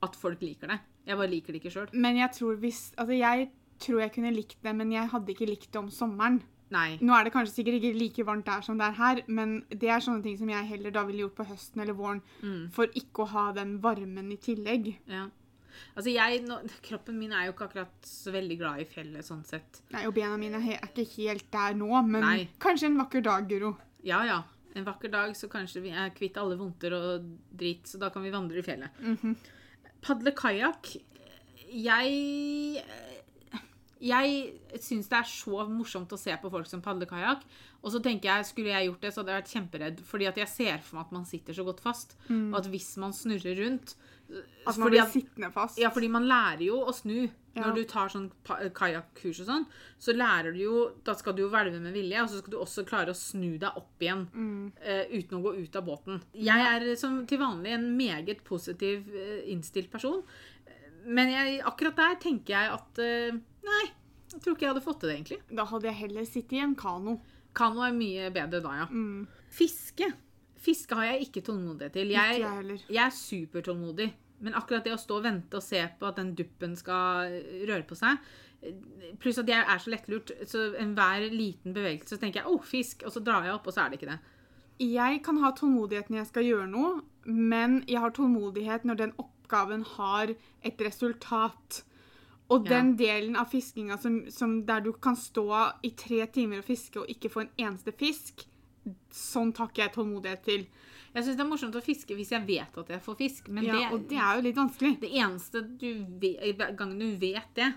[0.03, 0.81] at folk liker det.
[1.07, 1.89] Jeg bare liker det ikke sjøl.
[1.93, 3.51] Men jeg tror hvis Altså, jeg
[3.85, 6.41] tror jeg kunne likt det, men jeg hadde ikke likt det om sommeren.
[6.71, 6.97] Nei.
[7.05, 9.91] Nå er det kanskje sikkert ikke like varmt der som det er her, men det
[9.93, 12.71] er sånne ting som jeg heller da ville gjort på høsten eller våren, Mm.
[12.73, 14.95] for ikke å ha den varmen i tillegg.
[15.07, 15.27] Ja.
[15.97, 19.45] Altså, jeg, nå, kroppen min er jo ikke akkurat så veldig glad i fjellet, sånn
[19.45, 19.83] sett.
[19.93, 22.49] Nei, og bena mine er ikke helt der nå, men Nei.
[22.59, 23.77] kanskje en vakker dag, Guro.
[24.03, 24.43] Ja, ja.
[24.75, 28.23] En vakker dag så kanskje vi er kvitt alle vondter og drit, så da kan
[28.23, 28.91] vi vandre i fjellet.
[29.03, 29.37] Mhm.
[30.05, 30.97] Padle kajakk
[31.73, 32.85] Jeg
[34.05, 37.45] Jeg syns det er så morsomt å se på folk som padler kajakk.
[37.85, 40.03] Og så tenker jeg, skulle jeg gjort det, så hadde jeg vært kjemperedd.
[40.09, 42.17] Fordi at jeg ser for meg at man sitter så godt fast.
[42.29, 43.95] Og at hvis man snurrer rundt
[44.67, 45.79] At man fordi blir at- sittende fast.
[45.79, 47.31] Ja, fordi man lærer jo å snu.
[47.55, 47.63] Ja.
[47.69, 48.31] Når du tar sånn
[48.75, 49.67] kajakkurs og sånn,
[50.01, 52.59] så lærer du jo Da skal du jo hvelve med vilje, og så skal du
[52.59, 54.73] også klare å snu deg opp igjen Mm.
[54.81, 56.21] uh, uten å gå ut av båten.
[56.35, 60.25] Jeg er som til vanlig en meget positiv uh, innstilt person,
[61.07, 63.85] men jeg, akkurat der tenker jeg at eh, Nei,
[64.33, 65.41] jeg tror ikke jeg hadde fått til det, egentlig.
[65.61, 67.19] Da hadde jeg heller sittet i en kano.
[67.55, 68.87] Kano er mye bedre da, ja.
[68.91, 69.27] Mm.
[69.55, 70.11] Fiske.
[70.65, 72.13] Fiske har jeg ikke tålmodighet til.
[72.13, 72.87] Ikke Jeg, jeg heller.
[72.89, 74.09] jeg er supertålmodig,
[74.45, 77.37] men akkurat det å stå og vente og se på at den duppen skal
[77.69, 78.19] røre på seg
[79.21, 83.05] Pluss at jeg er så lettlurt, så enhver liten bevegelse så tenker jeg 'å, fisk',
[83.05, 84.21] og så drar jeg opp, og så er det ikke det.
[84.81, 89.13] Jeg kan ha tålmodighet når jeg skal gjøre noe, men jeg har tålmodighet når den
[89.19, 91.85] oppgaven har et resultat.
[92.51, 92.75] Og Ja.
[92.81, 95.47] den delen av fiskinga som, som der du kan stå
[95.83, 98.45] i tre timer og fiske og ikke få en eneste fisk,
[99.11, 100.67] sånn takker jeg tålmodighet til.
[101.15, 103.65] Jeg syns det er morsomt å fiske hvis jeg vet at jeg får fisk, men
[103.65, 105.01] Ja, det, og det er jo litt vanskelig.
[105.01, 107.71] det eneste du vet, gangen du vet det,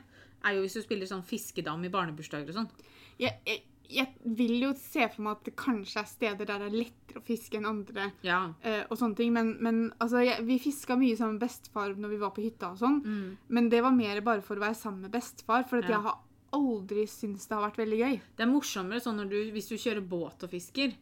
[0.43, 2.69] er jo hvis du spiller sånn fiskedam i barnebursdager og sånn.
[3.17, 6.67] Jeg, jeg, jeg vil jo se for meg at det kanskje er steder der det
[6.67, 8.11] er lettere å fiske enn andre.
[8.25, 8.41] Ja.
[8.65, 12.09] Uh, og sånne ting, Men, men altså, jeg, vi fiska mye sammen med bestefar når
[12.09, 12.71] vi var på hytta.
[12.71, 13.37] og sånn, Mm.
[13.49, 15.67] Men det var mer bare for å være sammen med bestefar.
[15.67, 15.87] For Ja.
[15.87, 16.17] jeg har
[16.53, 18.21] aldri syntes det har vært veldig gøy.
[18.37, 20.93] Det er morsommere sånn du, hvis du kjører båt og fisker.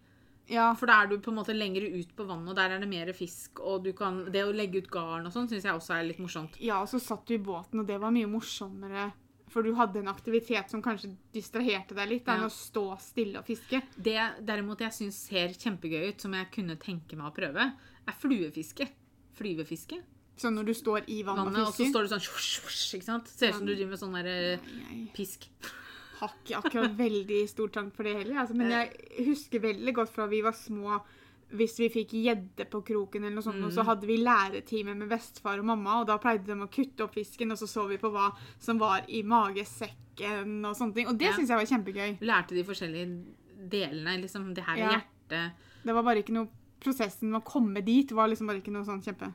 [0.47, 2.79] Ja, For da er du på en måte lengre ut på vannet, og der er
[2.79, 3.59] det mer fisk.
[3.65, 6.19] Og du kan, det å legge ut garn og sånn syns jeg også er litt
[6.21, 6.59] morsomt.
[6.61, 9.11] ja, og så satt du i båten, og det var mye morsommere.
[9.55, 12.49] For du hadde en aktivitet som kanskje distraherte deg litt, enn Ja.
[12.49, 13.79] å stå stille og fiske.
[13.95, 17.69] Det derimot jeg syns ser kjempegøy ut, som jeg kunne tenke meg å prøve,
[18.05, 18.89] er fluefiske.
[19.39, 20.01] Flyvefiske.
[20.35, 22.95] Så når du står i vannet, Vannet, og og så står du sånn shush, shush,
[22.97, 23.27] ikke sant?
[23.31, 25.07] Ser ut som du driver med sånn der nei.
[25.07, 25.47] Jeg pisk.
[26.19, 28.35] har ikke akkurat veldig stor trang for det heller.
[28.43, 30.99] Altså, men jeg husker veldig godt fra vi var små
[31.53, 33.85] hvis vi fikk gjedde på kroken, eller noe sånt, og så Mm.
[33.85, 37.51] hadde vi læretime med bestefar og mamma, og da pleide de å kutte opp fisken,
[37.51, 41.07] og så så vi på hva som var i magesekken og sånne ting.
[41.07, 41.33] Og det Ja.
[41.33, 42.19] syns jeg var kjempegøy.
[42.21, 43.25] Lærte de forskjellige
[43.69, 44.21] delene.
[44.21, 44.89] Liksom, det her er Ja.
[45.29, 45.51] hjertet.
[45.85, 46.47] Det var bare ikke noe
[46.81, 49.33] Prosessen med å komme dit var liksom bare ikke noe sånn kjempe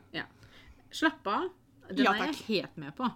[0.92, 1.50] Slappe av.
[1.88, 3.12] Den Ja, er jeg helt med på.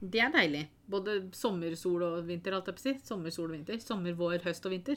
[0.00, 0.68] Det er deilig.
[0.88, 2.94] Både sommer, sol og vinter, alt jeg på å si.
[3.02, 3.78] Sommer, sol og vinter.
[3.80, 4.96] Sommer, vår, høst og vinter.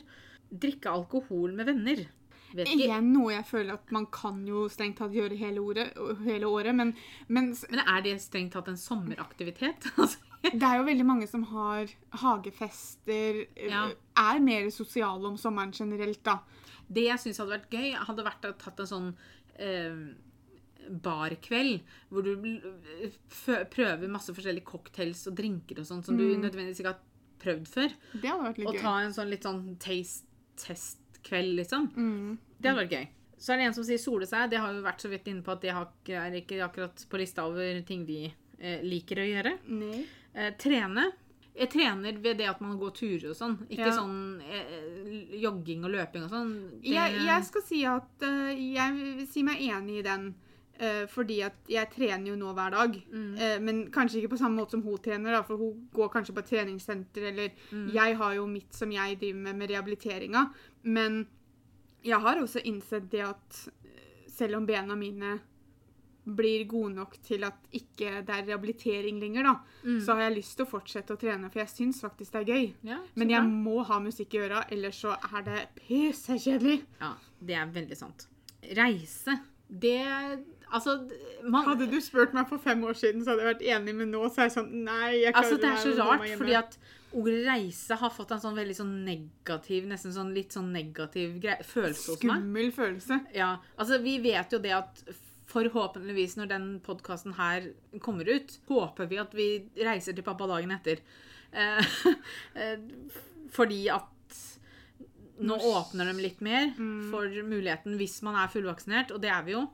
[0.54, 2.06] Drikke alkohol med venner.
[2.53, 2.83] Vet ikke.
[2.87, 5.93] Igjen noe jeg føler at man kan jo strengt tatt gjøre hele, ordet,
[6.25, 6.93] hele året, men,
[7.29, 9.87] men Men er det strengt tatt en sommeraktivitet?
[9.97, 10.17] Altså,
[10.57, 11.85] det er jo veldig mange som har
[12.17, 13.83] hagefester, Ja.
[14.17, 16.39] er mer sosiale om sommeren generelt, da.
[16.89, 19.11] det jeg syns hadde vært gøy, hadde vært å tatt en sånn
[19.61, 20.01] eh,
[20.89, 22.33] barkveld hvor du
[23.71, 26.41] prøver masse forskjellige cocktails og drinker og sånn som du Mm.
[26.41, 26.99] nødvendigvis ikke har
[27.39, 27.93] prøvd før.
[28.13, 28.81] Det hadde vært litt Og gøy.
[28.81, 30.25] ta en sånn litt sånn taste
[31.23, 31.89] test-kveld, liksom.
[31.95, 32.38] Mm.
[32.60, 33.07] Det hadde vært gøy.
[33.41, 34.49] Så er det en som sier sole seg.
[34.51, 35.71] Det har jo vært så vidt inne på at det
[36.13, 38.27] er ikke akkurat på lista over ting vi
[38.60, 39.55] eh, liker å gjøre.
[40.36, 41.07] Eh, trene.
[41.57, 43.57] Jeg trener ved det at man går turer og sånn.
[43.67, 43.95] Ikke Ja.
[43.97, 46.53] sånn eh, jogging og løping og sånn.
[46.81, 50.36] Det- Jeg, jeg skal si at uh, jeg si meg enig i den.
[50.81, 52.95] Eh, fordi at jeg trener jo nå hver dag.
[53.38, 56.34] Eh, men kanskje ikke på samme måte som hun trener, da, for hun går kanskje
[56.34, 57.51] på et treningssenter, eller
[57.93, 60.47] jeg har jo mitt som jeg driver med med rehabiliteringa.
[60.84, 61.24] Men
[62.04, 65.39] jeg har også innsett det at eh, selv om bena mine
[66.22, 69.54] blir gode nok til at ikke det er rehabilitering lenger, da,
[70.06, 72.52] så har jeg lyst til å fortsette å trene, for jeg syns faktisk det er
[72.52, 72.67] gøy.
[72.91, 76.84] Ja, Men jeg må ha musikk i øra, ellers så er det pissekjedelig.
[77.02, 78.28] Ja, det er veldig sant.
[78.78, 79.98] Reise, det
[80.72, 80.94] Altså,
[81.52, 84.13] man Hadde du spurt meg for fem år siden, så hadde jeg vært enig, men
[84.13, 86.78] nå så er jeg sånn Nei, jeg klarer Altså, det er så rart, fordi at
[87.17, 92.13] ordet reise har fått en sånn veldig sånn negativ, nesten sånn litt sånn negativ følelse
[92.13, 92.39] hos meg.
[92.39, 93.19] Skummel følelse.
[93.36, 95.04] Ja, altså vi vet jo det at
[95.52, 97.71] forhåpentligvis når den podkasten her
[98.04, 99.50] kommer ut, håper vi at vi
[99.84, 101.04] reiser til pappa dagen etter.
[101.52, 102.00] Eh,
[102.62, 102.80] eh,
[103.52, 104.08] fordi at
[105.41, 109.56] nå åpner de litt mer for muligheten hvis man er fullvaksinert, og det er vi
[109.58, 109.65] jo.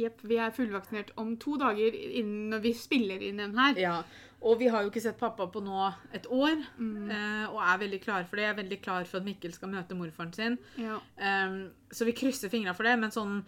[0.00, 3.76] Jepp, vi er fullvaksinert om to dager innen når vi spiller inn den her.
[3.80, 3.96] Ja,
[4.42, 8.00] og vi har jo ikke sett pappa på nå et år, eh, og er veldig
[8.02, 8.46] klar for det.
[8.46, 10.56] Jeg er veldig klar for at Mikkel skal møte morfaren sin.
[10.80, 10.98] Ja.
[11.46, 13.42] Um, så vi krysser fingra for det, men sånn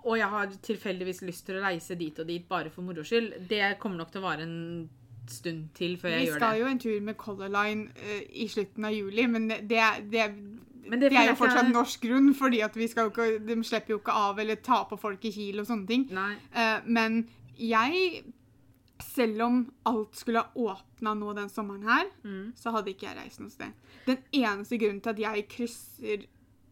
[0.00, 3.34] Og jeg har tilfeldigvis lyst til å reise dit og dit bare for moro skyld.
[3.50, 4.88] Det kommer nok til å vare en
[5.28, 6.32] stund til før jeg gjør det.
[6.32, 6.60] Vi skal det.
[6.62, 9.84] jo en tur med Color Line uh, i slutten av juli, men det, det,
[10.14, 10.24] det,
[10.88, 13.60] Men det føler er jo fortsatt norsk grunn, fordi at vi skal jo ikke, de
[13.62, 16.08] slipper jo ikke av eller ta på folk i Kiel og sånne ting.
[16.16, 16.32] Nei.
[16.56, 17.22] Eh, men
[17.60, 18.24] jeg
[19.00, 22.52] Selv om alt skulle ha åpna nå den sommeren her, Mm.
[22.56, 23.72] så hadde ikke jeg reist noe sted.
[24.06, 26.26] Den eneste grunnen til at jeg krysser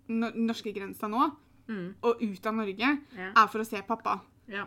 [0.08, 1.30] no norskegrensa nå,
[1.68, 1.94] Mm.
[2.02, 3.32] og ut av Norge, Ja.
[3.36, 4.20] er for å se pappa.
[4.48, 4.66] Ja.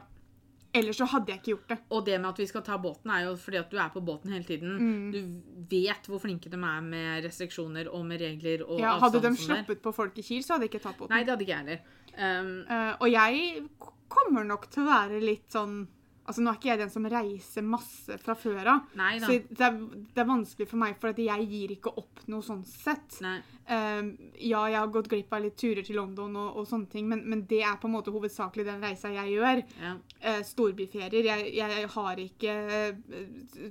[0.74, 1.80] Ellers så hadde jeg ikke gjort det.
[1.92, 4.00] Og det med at vi skal ta båten, er jo fordi at du er på
[4.06, 4.78] båten hele tiden.
[4.80, 5.12] Mm.
[5.12, 9.28] Du vet hvor flinke de er med restriksjoner og med regler og Ja, hadde de
[9.28, 11.10] og sånn sluppet på folk i Kiel, så hadde jeg ikke tatt båten.
[11.10, 11.82] Nei, det hadde ikke jeg heller.
[12.18, 13.70] Um, uh, og jeg
[14.08, 15.88] kommer nok til å være litt sånn
[16.32, 18.86] Altså, Nå er ikke jeg den som reiser masse fra før av,
[19.20, 19.80] så det er,
[20.16, 23.20] det er vanskelig for meg, for jeg gir ikke opp noe sånn sett.
[23.22, 24.00] Eh,
[24.48, 27.26] ja, jeg har gått glipp av litt turer til London og, og sånne ting, men,
[27.28, 29.64] men det er på en måte hovedsakelig den reisa jeg gjør.
[29.82, 29.94] Ja.
[30.24, 31.28] Uh, storbyferier.
[31.28, 33.70] Jeg, jeg har ikke uh,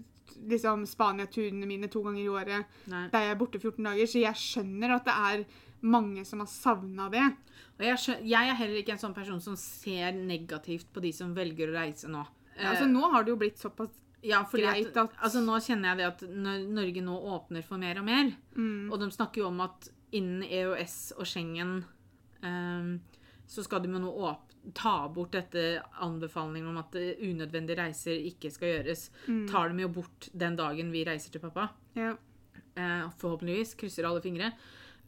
[0.50, 3.06] liksom Spania-turene mine to ganger i året Nei.
[3.12, 5.44] der jeg er borte 14 dager, så jeg skjønner at det er
[5.80, 7.24] mange som har savna det.
[7.78, 11.32] Og jeg, jeg er heller ikke en sånn person som ser negativt på de som
[11.36, 12.24] velger å reise nå.
[12.62, 13.90] Ja, altså, nå har det jo blitt såpass
[14.22, 17.98] Ja, greit at- altså Nå kjenner jeg det at når Norge nå åpner for mer
[17.98, 21.84] og mer, mm, og de snakker jo om at innen EØS og Schengen
[22.42, 23.00] um,
[23.46, 28.12] så skal de jo nå åp ta bort dette anbefalingen om at eh, unødvendige reiser
[28.28, 29.06] ikke skal gjøres.
[29.26, 31.70] mm, Tar de jo bort den dagen vi reiser til pappa.
[31.96, 32.16] ja.
[32.76, 33.74] Eh, forhåpentligvis.
[33.76, 34.52] Krysser alle fingre.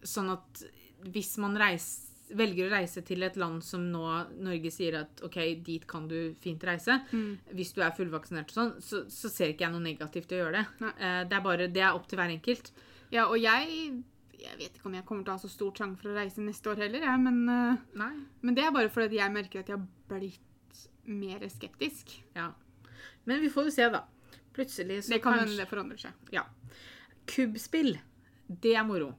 [0.02, 0.64] Sånn at
[1.04, 4.02] hvis man reis, velger å reise til et land som nå
[4.42, 7.38] Norge sier at OK, dit kan du fint reise, Mm.
[7.54, 10.44] hvis du er fullvaksinert og sånn, så, så ser ikke jeg noe negativt i å
[10.46, 10.92] gjøre det.
[10.98, 12.72] Eh, det er bare det er opp til hver enkelt.
[13.10, 14.02] ja, og jeg
[14.42, 16.42] Jeg vet ikke om jeg kommer til å ha så stor trang for å reise
[16.42, 19.76] neste år heller, jeg, men, eh, men det er bare fordi jeg merker at jeg
[19.78, 22.10] har blitt mer skeptisk.
[22.34, 22.48] Ja.
[23.24, 24.00] Men vi får jo se, da.
[24.52, 26.12] Plutselig så Det kan hende det forandrer seg.
[26.32, 26.42] Ja.
[27.26, 27.98] Kubbspill.
[28.48, 29.12] Det er moro.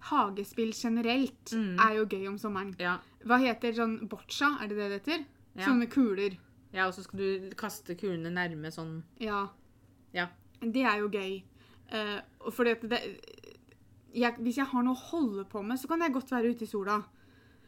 [0.00, 1.78] Hagespill generelt Mm.
[1.78, 2.74] er jo gøy om sommeren.
[2.78, 2.98] Ja.
[3.24, 5.24] Hva heter sånn boccia, er det det det heter?
[5.56, 5.66] Ja.
[5.66, 6.38] Sånne kuler.
[6.72, 9.48] ja og så skal du kaste kulene nærme sånn Ja.
[10.14, 10.28] Ja.
[10.60, 11.42] Det er jo gøy.
[11.92, 13.00] Uh, fordi at det
[14.14, 16.62] jeg, Hvis jeg har noe å holde på med, så kan jeg godt være ute
[16.64, 17.02] i sola.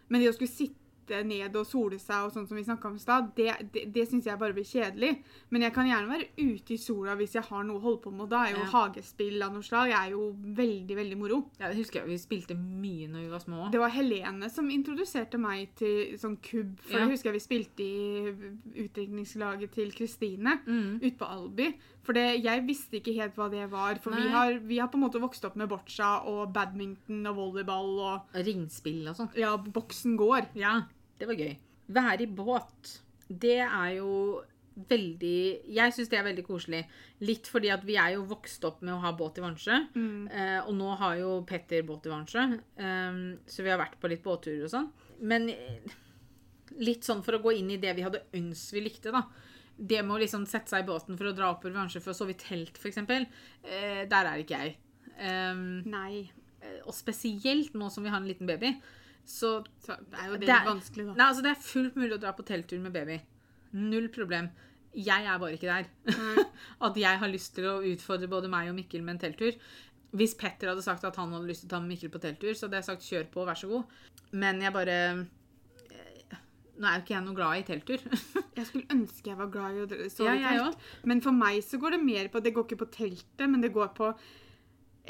[0.09, 0.82] Men det å skulle sitte
[1.27, 4.07] ned og sole seg og sånn som vi snakka om i stad, det, det, det
[4.09, 5.11] syns jeg bare blir kjedelig.
[5.51, 8.11] Men jeg kan gjerne være ute i sola hvis jeg har noe å holde på
[8.15, 8.23] med.
[8.27, 8.71] Og da er jo Ja.
[8.73, 10.31] hagespill av noe slag er jo
[10.63, 11.43] veldig, veldig moro.
[11.61, 12.09] Ja, det husker jeg.
[12.09, 13.71] Vi spilte mye når vi var små.
[13.71, 16.79] Det var Helene som introduserte meg til sånn kubb.
[16.81, 17.05] For Ja.
[17.07, 21.01] det husker jeg vi spilte i utdrikningslaget til Kristine Mm.
[21.03, 21.75] ute på Alby.
[22.03, 23.95] For det, jeg visste ikke helt hva det var.
[24.03, 27.37] For vi har, vi har på en måte vokst opp med boccia og badminton og
[27.37, 29.31] volleyball og Ringspill og sånn.
[29.39, 30.49] Ja, boksen går.
[30.59, 30.83] Ja,
[31.23, 31.53] det var gøy.
[31.93, 32.97] Være i båt,
[33.29, 34.11] det er jo
[34.73, 36.83] veldig Jeg syns det er veldig koselig.
[37.25, 39.79] Litt fordi at vi er jo vokst opp med å ha båt i Vansjø.
[39.95, 40.29] Mm.
[40.29, 44.11] Eh, og nå har jo Petter båt i Vansjø, eh, så vi har vært på
[44.11, 44.89] litt båtturer og sånn.
[45.29, 45.97] Men eh,
[46.81, 49.27] litt sånn for å gå inn i det vi hadde ønsket vi likte, da.
[49.77, 52.17] Det med å liksom sette seg i båten for å dra oppover Vansjø for å
[52.17, 54.79] sove i telt, f.eks., eh, der er ikke jeg.
[55.13, 56.25] Um, Nei.
[56.89, 58.73] og spesielt nå som vi har en liten baby.
[59.25, 61.15] Så Så er jo det, Det er- vanskelig, da.
[61.15, 63.21] Nei, altså Det er fullt mulig å dra på telttur med baby.
[63.73, 64.51] Null problem.
[64.95, 65.87] Jeg er bare ikke der.
[66.05, 66.45] Mm.
[66.89, 69.57] At jeg har lyst til å utfordre både meg og Mikkel med en telttur.
[70.13, 72.53] Hvis Petter hadde sagt at han hadde lyst til å ta med Mikkel på telttur,
[72.53, 73.85] så hadde jeg sagt kjør på, vær så god.
[74.37, 76.37] Men jeg bare eh,
[76.77, 78.05] Nå er jo ikke jeg noe glad i telttur.
[78.59, 80.79] Jeg skulle ønske jeg var glad i å sove Ja, telt.
[81.09, 83.71] Men for meg så går det mer på Det går ikke på teltet, men det
[83.73, 84.11] går på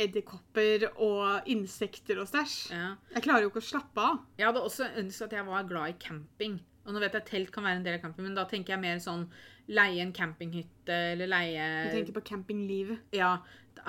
[0.01, 2.59] edderkopper og insekter og stæsj.
[2.73, 2.93] ja.
[3.15, 4.21] Jeg klarer jo ikke å slappe av.
[4.39, 6.61] Jeg hadde også ønsket at jeg var glad i camping.
[6.83, 8.75] Og nå vet jeg at telt kan være en del av camping, men da tenker
[8.75, 9.27] jeg mer sånn
[9.71, 13.05] leie en campinghytte, eller leie Du tenker på campinglivet.
[13.15, 13.37] Ja,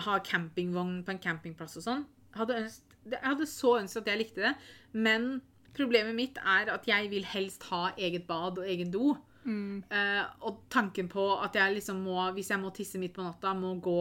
[0.05, 2.05] ha campingvogn på en campingplass og sånn.
[2.37, 4.53] Hadde, ønsket, jeg hadde så ønsket at jeg likte det,
[4.93, 5.27] men
[5.73, 9.15] problemet mitt er at jeg vil helst ha eget bad og egen do.
[9.43, 9.83] Mm.
[9.89, 13.55] Uh, og tanken på at jeg liksom må, hvis jeg må tisse midt på natta,
[13.57, 13.99] må gå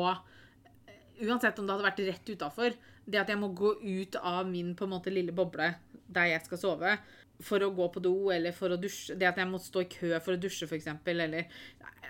[1.20, 4.72] Uansett om det hadde vært rett utafor, det at jeg må gå ut av min
[4.78, 5.74] på en måte lille boble
[6.12, 6.96] der jeg skal sove,
[7.42, 9.88] for å gå på do eller for å dusje Det at jeg må stå i
[9.90, 11.48] kø for å dusje, f.eks., eller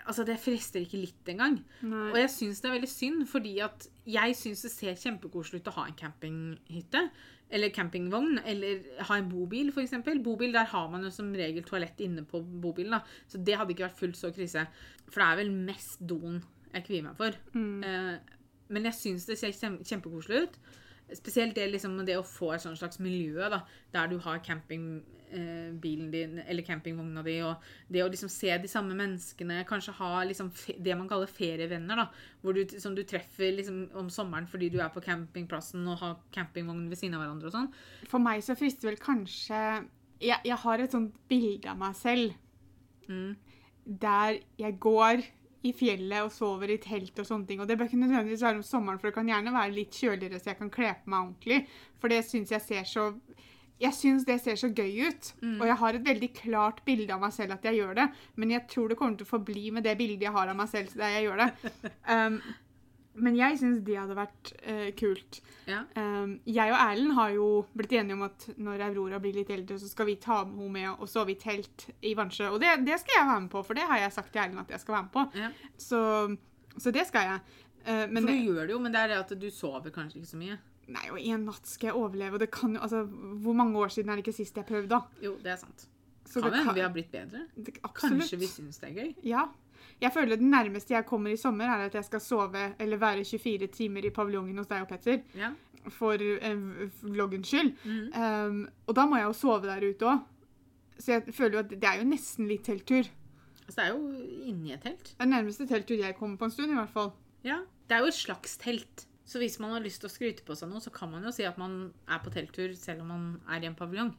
[0.02, 1.60] Altså, det frister ikke litt engang.
[1.86, 2.08] Nei.
[2.10, 5.70] Og jeg syns det er veldig synd, fordi at jeg syns det ser kjempekoselig ut
[5.70, 7.04] å ha en campinghytte.
[7.52, 9.94] Eller campingvogn, eller ha en bobil, f.eks.
[10.24, 12.96] Bobil, der har man jo som regel toalett inne på bobilen.
[12.96, 13.02] da.
[13.30, 14.66] Så det hadde ikke vært fullt så krise.
[15.06, 16.40] For det er vel mest doen
[16.72, 17.36] jeg kvier meg for.
[17.54, 17.84] Mm.
[17.86, 18.38] Eh,
[18.72, 20.56] men jeg syns det ser kjem- kjempekoselig ut.
[21.12, 23.58] Spesielt det, liksom, det å få et sånt slags miljø da,
[23.92, 27.60] der du har campingbilen din eller campingvogna di, og
[27.92, 32.06] det å liksom se de samme menneskene, kanskje ha liksom det man kaller ferievenner, da,
[32.42, 36.16] hvor du, som du treffer liksom om sommeren fordi du er på campingplassen og har
[36.34, 37.70] campingvogn ved siden av hverandre og sånn.
[38.08, 39.60] For meg så frister vel kanskje
[40.22, 42.38] jeg, jeg har et sånt bilde av meg selv
[43.10, 43.32] Mm.
[43.98, 45.24] der jeg går
[45.62, 47.62] i fjellet og sover i telt og sånne ting.
[47.62, 50.40] Og det bør ikke nødvendigvis være om sommeren, for det kan gjerne være litt kjøligere,
[50.40, 51.60] så jeg kan kle på meg ordentlig.
[52.02, 53.08] For det syns jeg ser så
[53.82, 57.22] jeg syns det ser så gøy ut, og jeg har et veldig klart bilde av
[57.24, 58.04] meg selv at jeg gjør det,
[58.38, 60.70] men jeg tror det kommer til å forbli med det bildet jeg har av meg
[60.70, 61.48] selv der jeg gjør det.
[62.12, 62.36] Um,
[63.14, 65.40] men jeg syns det hadde vært eh, kult.
[65.68, 65.82] Ja.
[65.96, 69.76] Um, jeg og Erlend har jo blitt enige om at når Aurora blir litt eldre,
[69.78, 72.48] så skal vi ta henne med og sove i telt i Vansjø.
[72.54, 74.64] Og det, det skal jeg være med på, for det har jeg sagt til Erlend
[74.64, 75.26] at jeg skal være med på.
[75.38, 75.50] Ja.
[75.76, 76.02] Så,
[76.78, 77.40] så det skal jeg.
[77.82, 79.90] Uh, men For det, du gjør det jo, men det er det at du sover
[79.94, 80.58] kanskje ikke så mye.
[80.92, 82.38] nei, og en natt skal jeg overleve.
[82.38, 83.04] Og det kan jo Altså,
[83.44, 85.02] hvor mange år siden er det ikke sist jeg prøvde, da?
[85.22, 85.88] Jo, det er sant.
[86.32, 87.44] Så Kan hende vi har blitt bedre.
[87.56, 87.74] det.
[87.82, 89.14] Kanskje vi syns det er gøy.
[89.26, 89.42] Ja.
[90.02, 93.24] Jeg føler det nærmeste jeg kommer i sommer, er at jeg skal sove eller være
[93.24, 95.20] 24 timer i paviljongen hos deg og Petter.
[95.38, 95.52] Ja.
[95.94, 96.64] For eh,
[97.02, 97.72] vloggens skyld.
[97.86, 98.08] Mm.
[98.14, 100.24] Um, og da må jeg jo sove der ute òg.
[100.98, 103.06] Så jeg føler jo at det er jo nesten litt telttur.
[103.62, 105.14] Altså, det er jo inni et telt.
[105.14, 107.12] Det er nærmeste telttur jeg kommer på en stund, i hvert fall.
[107.46, 109.06] Ja, Det er jo et slags telt.
[109.24, 111.30] Så hvis man har lyst til å skryte på seg noe, så kan man jo
[111.34, 114.12] si at man er på telttur selv om man er i en paviljong.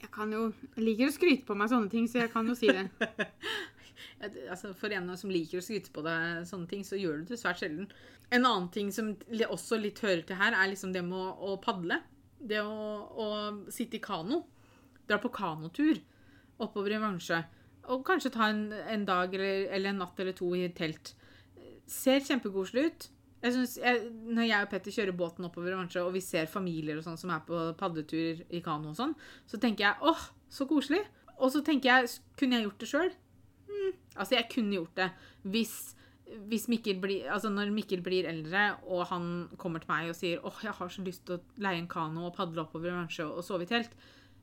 [0.00, 2.56] Jeg kan jo jeg liker å skryte på meg sånne ting, så jeg kan jo
[2.56, 2.88] si det.
[4.20, 7.40] Altså, for en som liker å skryte på deg sånne ting, så gjør du det
[7.40, 7.88] svært sjelden.
[8.30, 9.14] En annen ting som
[9.48, 12.02] også litt hører til her, er liksom det med å, å padle.
[12.36, 12.74] Det å,
[13.16, 13.28] å
[13.72, 14.42] sitte i kano.
[15.08, 16.02] Dra på kanotur
[16.60, 17.40] oppover i Vangsjø.
[17.90, 21.14] Og kanskje ta en, en dag eller, eller en natt eller to i et telt.
[21.90, 23.08] Ser kjempekoselig ut.
[23.40, 26.50] Jeg synes, jeg, når jeg og Petter kjører båten oppover i Vangsjø, og vi ser
[26.50, 29.16] familier og sånn som er på padletur i kano og sånn,
[29.48, 31.00] så tenker jeg åh, så koselig.
[31.40, 33.12] Og så tenker jeg, kunne jeg gjort det sjøl?
[34.16, 35.08] Altså, jeg kunne gjort det
[35.50, 35.74] hvis,
[36.50, 39.28] hvis Mikkel blir, altså når Mikkel blir eldre, og han
[39.60, 42.26] kommer til meg og sier åh, jeg har så lyst til å leie en kano
[42.28, 43.94] og padle oppover Vansjø og sove i telt.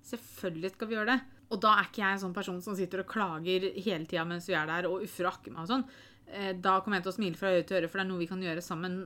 [0.08, 1.20] Selvfølgelig skal vi gjøre det.
[1.52, 4.48] Og da er ikke jeg en sånn person som sitter og klager hele tida mens
[4.50, 5.86] vi er der, og uffer og akker meg og sånn.
[6.28, 8.24] Eh, Da kommer jeg til å smile fra øre til øre, for det er noe
[8.24, 8.98] vi kan gjøre sammen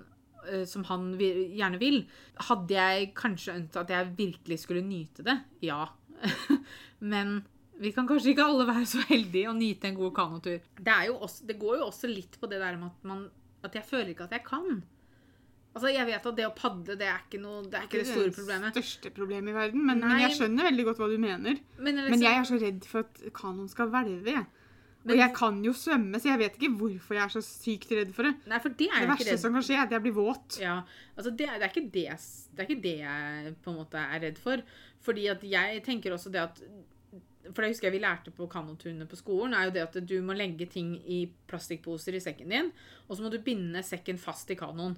[0.49, 2.03] eh, som han gjerne vil.
[2.49, 5.37] Hadde jeg kanskje ønsket at jeg virkelig skulle nyte det?
[5.65, 5.83] Ja.
[7.13, 7.41] Men
[7.81, 10.59] vi kan kanskje ikke alle være så heldige og nyte en god kanotur.
[10.77, 13.23] Det, er jo også, det går jo også litt på det der med at, man,
[13.65, 14.83] at jeg føler ikke at jeg kan.
[15.73, 18.07] Altså, Jeg vet at det å padle det er ikke, noe, det, er ikke det
[18.09, 18.73] store problemet.
[18.75, 21.61] Det største problemet i verden, men, men jeg skjønner veldig godt hva du mener.
[21.79, 24.41] Men, liksom, Men jeg er så redd for at kanoen skal hvelve.
[25.01, 27.89] Men- Og jeg kan jo svømme, så jeg vet ikke hvorfor jeg er så sykt
[27.97, 28.35] redd for det.
[28.51, 29.39] Nei, for det er Det jo ikke verste det.
[29.41, 30.59] som kan skje, er at jeg blir våt.
[30.61, 30.75] Ja,
[31.17, 32.03] altså det, det, er ikke det,
[32.51, 34.61] det er ikke det jeg på en måte er redd for.
[35.01, 36.61] Fordi at jeg tenker også det at
[37.49, 40.17] For det husker jeg vi lærte på kanoturene på skolen, er jo det at du
[40.25, 42.69] må legge ting i plastikkposer i sekken din,
[43.07, 44.97] og så må du binde sekken fast i kanoen.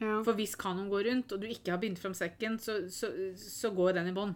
[0.00, 0.18] Ja.
[0.24, 3.72] For hvis kanoen går rundt, og du ikke har bindt fram sekken, så, så, så
[3.76, 4.34] går den i bånn.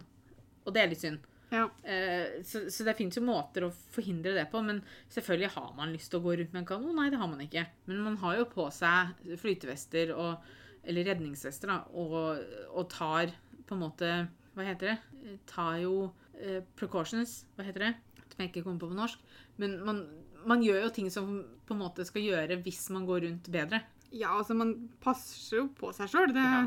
[0.65, 1.21] Og det er litt synd.
[1.51, 1.65] Ja.
[1.83, 4.79] Eh, så, så det fins jo måter å forhindre det på, men
[5.11, 6.95] selvfølgelig har man lyst til å gå rundt med en kanon.
[6.97, 7.65] Nei, det har man ikke.
[7.89, 10.53] Men man har jo på seg flytevester og,
[10.87, 13.33] eller redningsvester da, og, og tar
[13.67, 14.13] på en måte
[14.55, 14.97] Hva heter det?
[15.25, 17.45] Eh, Tar jo eh, precautions.
[17.55, 17.93] Hva heter det?
[18.31, 19.19] Som jeg ikke kommer på på norsk.
[19.61, 20.03] Men man,
[20.47, 21.31] man gjør jo ting som
[21.67, 23.81] på en måte skal gjøre hvis man går rundt bedre.
[24.11, 26.65] ja, altså, man passer jo på seg sjøl, det Ja.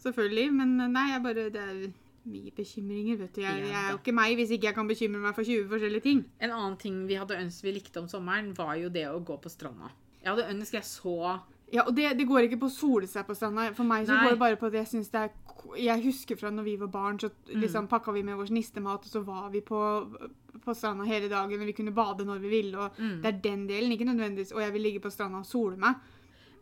[0.00, 0.52] selvfølgelig.
[0.52, 1.90] Men nei, jeg bare det er,
[2.28, 3.40] mye bekymringer, vet du.
[3.40, 6.04] Jeg, jeg er jo ikke meg hvis ikke jeg kan bekymre meg for 20 forskjellige
[6.04, 6.18] ting.
[6.44, 9.36] En annen ting vi hadde ønsket vi likte om sommeren, var jo det å gå
[9.40, 9.88] på stranda.
[10.20, 11.14] Jeg hadde ønsket jeg så
[11.72, 13.66] Ja, og det, det går ikke på å sole seg på stranda.
[13.76, 14.22] For meg så Nei.
[14.24, 15.30] går det bare på at jeg syns det er
[15.76, 17.60] Jeg husker fra når vi var barn, så Mm.
[17.60, 19.80] liksom pakka vi med vår nistemat, og så var vi på,
[20.64, 23.20] på stranda hele dagen, og vi kunne bade når vi ville, og Mm.
[23.22, 25.94] det er den delen, ikke nødvendigvis Og jeg vil ligge på stranda og sole meg.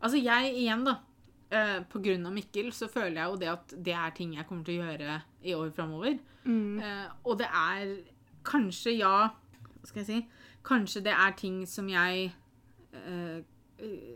[0.01, 0.97] Altså, jeg igjen, da.
[1.49, 4.45] Uh, på grunn av Mikkel, så føler jeg jo det at det er ting jeg
[4.47, 6.17] kommer til å gjøre i år framover.
[6.43, 6.79] Mm.
[6.81, 7.97] Uh, og det er
[8.43, 10.27] kanskje, ja Hva skal jeg si?
[10.65, 12.33] Kanskje det er ting som jeg
[12.93, 13.41] eh,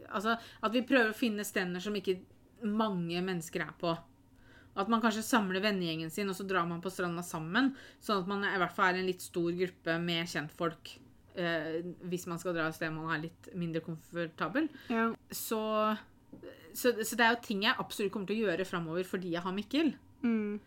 [0.10, 2.20] Altså at vi prøver å finne stender som ikke
[2.68, 3.94] mange mennesker er på.
[4.72, 7.74] At man kanskje samler vennegjengen sin, og så drar man på stranda sammen.
[8.04, 10.94] Sånn at man i hvert fall er en litt stor gruppe med kjentfolk.
[11.36, 14.70] Eh, hvis man skal dra et sted man er litt mindre komfortabel.
[14.92, 15.10] Ja.
[15.28, 15.62] Så,
[16.72, 19.44] så, så det er jo ting jeg absolutt kommer til å gjøre framover fordi jeg
[19.44, 19.94] har Mikkel.
[20.24, 20.60] Mm.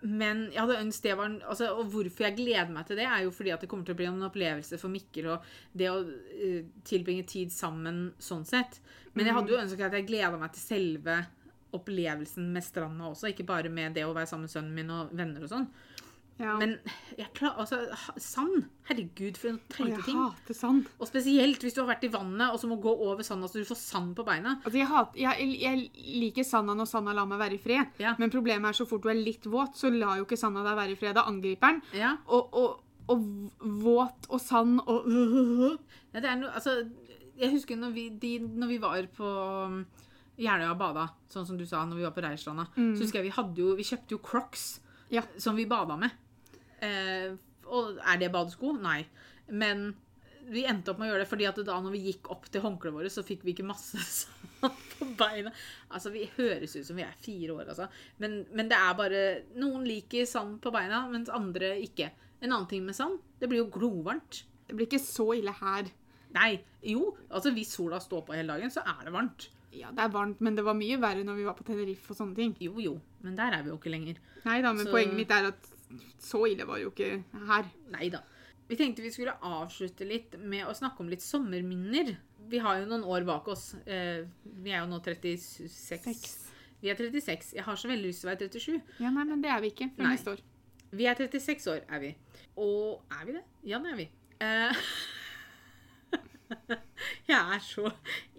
[0.00, 3.24] Men jeg hadde ønsket det var altså, Og hvorfor jeg gleder meg til det, er
[3.24, 5.96] jo fordi at det kommer til å bli en opplevelse for Mikkel og det å
[6.04, 8.78] uh, tilbringe tid sammen sånn sett.
[9.18, 11.18] Men jeg hadde jo ønsket at jeg gleda meg til selve
[11.74, 15.10] opplevelsen med stranda også, ikke bare med det å være sammen med sønnen min og
[15.16, 15.66] venner og sånn.
[16.38, 16.52] Ja.
[16.60, 16.76] Men
[17.18, 17.78] jeg klar, altså,
[18.22, 20.18] sand Herregud, for noen og teite jeg ting.
[20.22, 20.86] hater sand.
[21.00, 23.58] Og spesielt hvis du har vært i vannet og så må gå over sanda så
[23.58, 24.56] du får sand på beina.
[24.64, 25.82] Altså, jeg, hat, jeg, jeg
[26.22, 28.14] liker sanda når sanda lar meg være i fred, Ja.
[28.18, 30.78] men problemet er så fort du er litt våt, så lar jo ikke sanda deg
[30.78, 31.14] være i fred.
[31.18, 31.82] Da angriper den.
[31.98, 32.14] Ja.
[32.30, 33.28] Og, og, og
[33.82, 35.06] våt og sand og
[36.14, 36.78] Ja, det er noe, altså,
[37.38, 39.28] jeg husker når vi, de, når vi var på
[39.68, 39.82] um,
[40.38, 43.34] Jeløya bada, sånn som du sa, når vi var på Reirstranda, så husker jeg vi
[43.36, 44.64] hadde jo, vi kjøpte jo Crocs
[45.10, 45.22] Ja.
[45.40, 46.12] som vi bada med.
[46.84, 47.32] Eh,
[47.68, 48.72] og er det badesko?
[48.80, 49.02] Nei.
[49.50, 49.90] Men
[50.48, 52.62] vi endte opp med å gjøre det fordi at da når vi gikk opp til
[52.64, 55.52] håndklærne våre, så fikk vi ikke masse sand på beina.
[55.92, 57.88] Altså, vi høres ut som vi er fire år, altså.
[58.22, 59.22] Men, men det er bare
[59.60, 62.10] Noen liker sand på beina, mens andre ikke.
[62.40, 64.44] En annen ting med sand, det blir jo glovarmt.
[64.68, 65.88] Det blir ikke så ille her.
[66.36, 66.50] Nei,
[66.84, 69.48] jo, altså hvis sola står på hele dagen, så er det varmt.
[69.72, 72.18] Ja, det er varmt, men det var mye verre når vi var på Tenerife og
[72.18, 72.54] sånne ting.
[72.64, 74.20] Jo, jo, men der er vi jo ikke lenger.
[74.46, 75.68] Nei da, men Så- poenget mitt er at
[76.20, 77.70] så ille var det jo ikke her.
[77.94, 78.22] Nei da.
[78.68, 82.12] Vi tenkte vi skulle avslutte litt med å snakke om litt sommerminner.
[82.48, 83.70] Vi har jo noen år bak oss.
[83.88, 85.68] Eh, vi er jo nå 36.
[86.04, 86.34] 6.
[86.82, 87.54] Vi er 36.
[87.56, 88.80] Jeg har så veldig lyst til å være 37.
[89.02, 90.44] Ja, nei, men det er vi ikke før neste år.
[90.98, 92.12] Vi er 36 år, er vi.
[92.60, 93.44] Og er vi det?
[93.72, 94.08] Ja, det er vi.
[94.44, 94.84] Eh,
[97.30, 97.90] jeg er så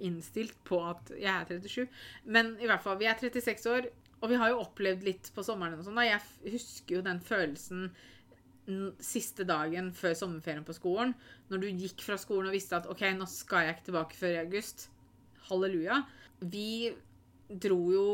[0.05, 1.89] innstilt på at jeg er 37.
[2.25, 5.43] Men i hvert fall, vi er 36 år, og vi har jo opplevd litt på
[5.45, 5.79] sommeren.
[5.79, 5.99] og sånn.
[6.03, 7.89] Jeg husker jo den følelsen
[9.01, 11.15] siste dagen før sommerferien på skolen.
[11.49, 14.35] Når du gikk fra skolen og visste at ok, nå skal jeg ikke tilbake før
[14.35, 14.89] i august.
[15.49, 16.03] Halleluja.
[16.39, 16.91] Vi
[17.49, 18.05] dro jo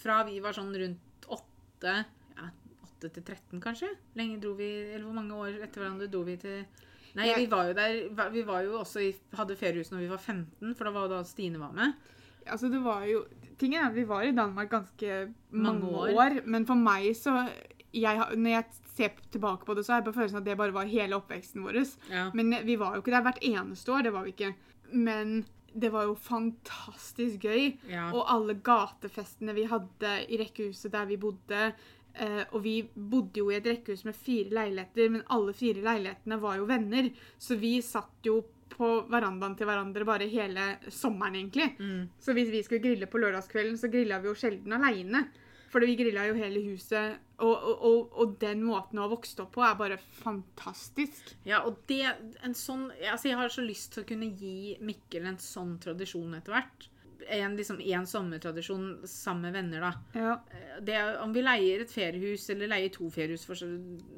[0.00, 2.50] fra vi var sånn rundt åtte ja,
[2.84, 3.88] 8 til 13 kanskje?
[4.18, 6.62] Lenge dro vi, eller hvor mange år etter hverandre dro vi til
[7.18, 10.20] Nei, vi var jo der Vi var jo også i, hadde feriehus når vi var
[10.22, 11.96] 15, for da var jo da Stine var med.
[12.46, 13.24] Altså, det var jo
[13.60, 15.10] Tingen er at vi var i Danmark ganske
[15.52, 16.14] mange, Mange år.
[16.16, 16.40] år.
[16.48, 17.34] men for meg så
[17.92, 18.64] jeg, Når jeg
[18.96, 21.64] ser tilbake på det, så har jeg på følelsen at det bare var hele oppveksten
[21.64, 21.80] vår.
[22.10, 22.28] Ja.
[22.34, 24.54] Men vi var jo ikke der hvert eneste år, det var vi ikke.
[24.92, 25.44] Men
[25.74, 27.72] det var jo fantastisk gøy.
[27.90, 28.08] Ja.
[28.14, 31.72] Og alle gatefestene vi hadde i rekkehuset der vi bodde.
[32.14, 36.40] Eh, og vi bodde jo i et rekkehus med fire leiligheter, men alle fire leilighetene
[36.42, 37.10] var jo venner.
[37.38, 38.40] Så vi satt jo
[38.72, 41.70] på verandaen til hverandre bare hele sommeren, egentlig.
[41.78, 42.08] Mm.
[42.22, 45.26] Så hvis vi skulle grille på lørdagskvelden, så grilla vi jo sjelden aleine.
[45.70, 47.20] For vi grilla jo hele huset.
[47.40, 51.30] Og, og, og, og den måten å ha vokst opp på er bare fantastisk.
[51.46, 52.02] ja, og det
[52.44, 56.34] en sånn Altså, jeg har så lyst til å kunne gi Mikkel en sånn tradisjon
[56.36, 56.89] etter hvert.
[57.28, 60.20] En, liksom, en sommertradisjon sammen med venner, da.
[60.20, 60.34] Ja.
[60.80, 63.58] det, om vi leier et feriehus, eller leier to feriehus for,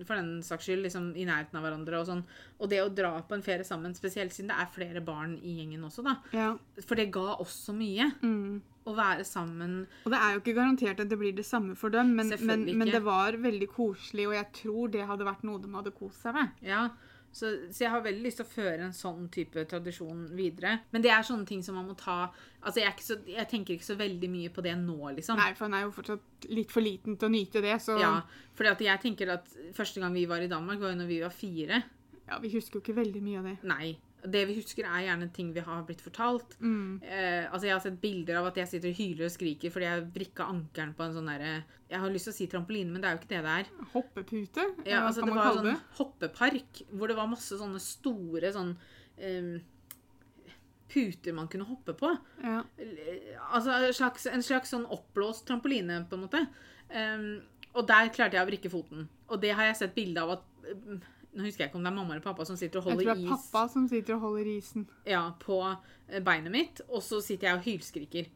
[0.06, 2.24] for den saks skyld, liksom i nærheten av hverandre, og sånn,
[2.58, 5.58] og det å dra på en ferie sammen, spesielt siden det er flere barn i
[5.60, 6.50] gjengen også, da, ja.
[6.82, 8.12] for det ga oss så mye.
[8.22, 8.60] Mm.
[8.82, 11.94] Å være sammen Og det er jo ikke garantert at det blir det samme for
[11.94, 15.62] dem, men, men, men det var veldig koselig, og jeg tror det hadde vært noe
[15.62, 16.50] de hadde kost seg med.
[16.66, 16.88] Ja,
[17.32, 20.74] så, så jeg har veldig lyst til å føre en sånn type tradisjon videre.
[20.92, 22.26] Men det er sånne ting som man må ta
[22.62, 25.40] Altså, jeg, er ikke så, jeg tenker ikke så veldig mye på det nå, liksom.
[25.40, 28.12] Nei, for han er jo fortsatt litt for liten til å nyte det, så Ja,
[28.54, 31.34] For jeg tenker at første gang vi var i Danmark, var jo når vi var
[31.34, 31.82] fire.
[32.28, 33.56] ja, vi husker jo ikke veldig mye av det.
[33.66, 33.88] Nei.
[34.22, 36.54] Det vi husker, er gjerne ting vi har blitt fortalt.
[36.60, 37.00] Mm.
[37.02, 39.88] Eh, altså Jeg har sett bilder av at jeg sitter og hyler og skriker fordi
[39.88, 41.54] jeg vrikka ankelen på en sånn derre
[41.90, 43.72] Jeg har lyst til å si trampoline, men det er jo ikke det det er.
[43.96, 48.76] Hoppepute, Ja, altså Det var en sånn hoppepark hvor det var masse sånne store sånn
[49.18, 49.58] eh,
[50.92, 52.10] puter man kunne hoppe på.
[52.44, 52.58] Ja.
[53.50, 56.42] Altså en slags, en slags sånn oppblåst trampoline, på en måte.
[56.92, 57.40] Um,
[57.72, 59.06] Og der klarte jeg å vrikke foten.
[59.32, 60.42] Og det har jeg sett bilde av at
[61.32, 62.98] Nå husker jeg ikke om det er mamma eller pappa som sitter og Jeg tror
[62.98, 64.86] holder det er is pappa som sitter og holder isen.
[65.08, 68.30] ja, på eh, beinet mitt, og så sitter jeg og hylskriker.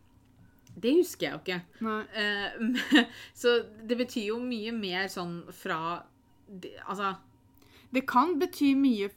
[0.83, 1.61] Det husker jeg jo ikke.
[1.85, 2.01] Nei.
[2.17, 3.05] Eh,
[3.43, 6.03] så det betyr jo mye mer sånn fra
[6.87, 7.15] Altså
[7.91, 9.09] Det kan bety mye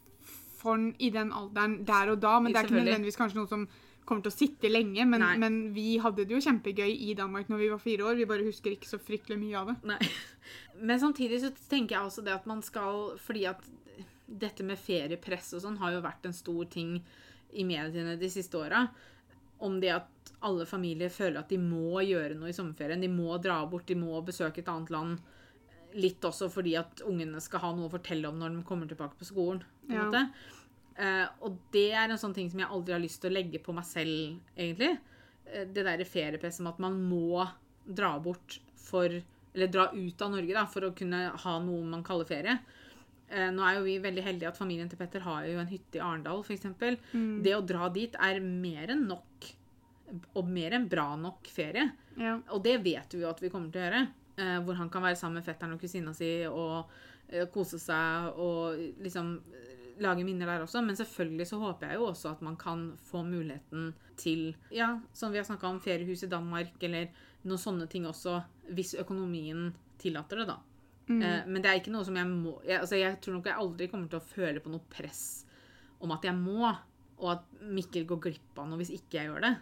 [0.59, 3.67] for i den alderen der og da, men det er ikke nødvendigvis kanskje noe som
[4.10, 5.05] kommer til å sitte lenge.
[5.07, 8.18] Men, men vi hadde det jo kjempegøy i Danmark når vi var fire år.
[8.20, 9.78] Vi bare husker ikke så fryktelig mye av det.
[9.93, 9.99] Nei.
[10.89, 13.66] Men samtidig så tenker jeg også det at man skal Fordi at
[14.30, 16.99] dette med feriepress og sånn har jo vært en stor ting
[17.57, 18.84] i mediene de siste åra.
[19.66, 23.01] Om det at alle familier føler at de må gjøre noe i sommerferien.
[23.03, 25.18] De må dra bort, de må besøke et annet land.
[25.99, 29.18] Litt også fordi at ungene skal ha noe å fortelle om når de kommer tilbake
[29.20, 29.64] på skolen.
[29.84, 30.05] på en Ja.
[30.05, 30.30] måte.
[30.99, 33.61] Eh, og det er en sånn ting som jeg aldri har lyst til å legge
[33.63, 34.97] på meg selv, egentlig.
[35.47, 37.45] Uh, det derre feriepresset med at man må
[37.85, 39.09] dra bort for
[39.49, 42.57] Eller dra ut av Norge da, for å kunne ha noe man kaller ferie.
[43.31, 45.97] Uh, nå er jo vi veldig heldige at familien til Petter har jo en hytte
[45.97, 46.67] i Arendal, f.eks.
[47.13, 47.39] Mm.
[47.45, 49.49] Det å dra dit er mer enn nok,
[50.35, 51.87] og mer enn bra nok ferie.
[52.19, 52.35] Ja.
[52.53, 54.07] Og det vet vi jo at vi kommer til å gjøre.
[54.63, 56.87] Hvor han kan være sammen med fetteren og kusina si og
[57.51, 59.33] kose seg og liksom
[60.03, 60.81] lage minner der også.
[60.85, 65.31] Men selvfølgelig så håper jeg jo også at man kan få muligheten til, ja, som
[65.31, 67.11] vi har snakka om, feriehus i Danmark eller
[67.47, 68.39] noen sånne ting også,
[68.75, 69.69] hvis økonomien
[69.99, 70.57] tillater det, da.
[71.09, 71.21] Mm.
[71.21, 73.57] Eh, men det er ikke noe som jeg må jeg, altså jeg tror nok jeg
[73.57, 75.23] aldri kommer til å føle på noe press
[76.03, 76.69] om at jeg må,
[77.19, 79.55] og at Mikkel går glipp av noe hvis ikke jeg gjør det.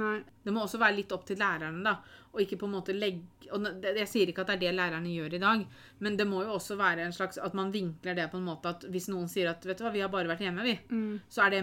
[0.00, 0.22] Nei.
[0.44, 1.96] Det må også være litt opp til lærerne, da.
[2.32, 5.10] Og ikke på en måte legge og Jeg sier ikke at det er det lærerne
[5.12, 5.66] gjør i dag,
[6.00, 8.70] men det må jo også være en slags At man vinkler det på en måte
[8.70, 11.20] at hvis noen sier at vet du hva, vi har bare vært hjemme, vi, Mm.
[11.28, 11.62] så er det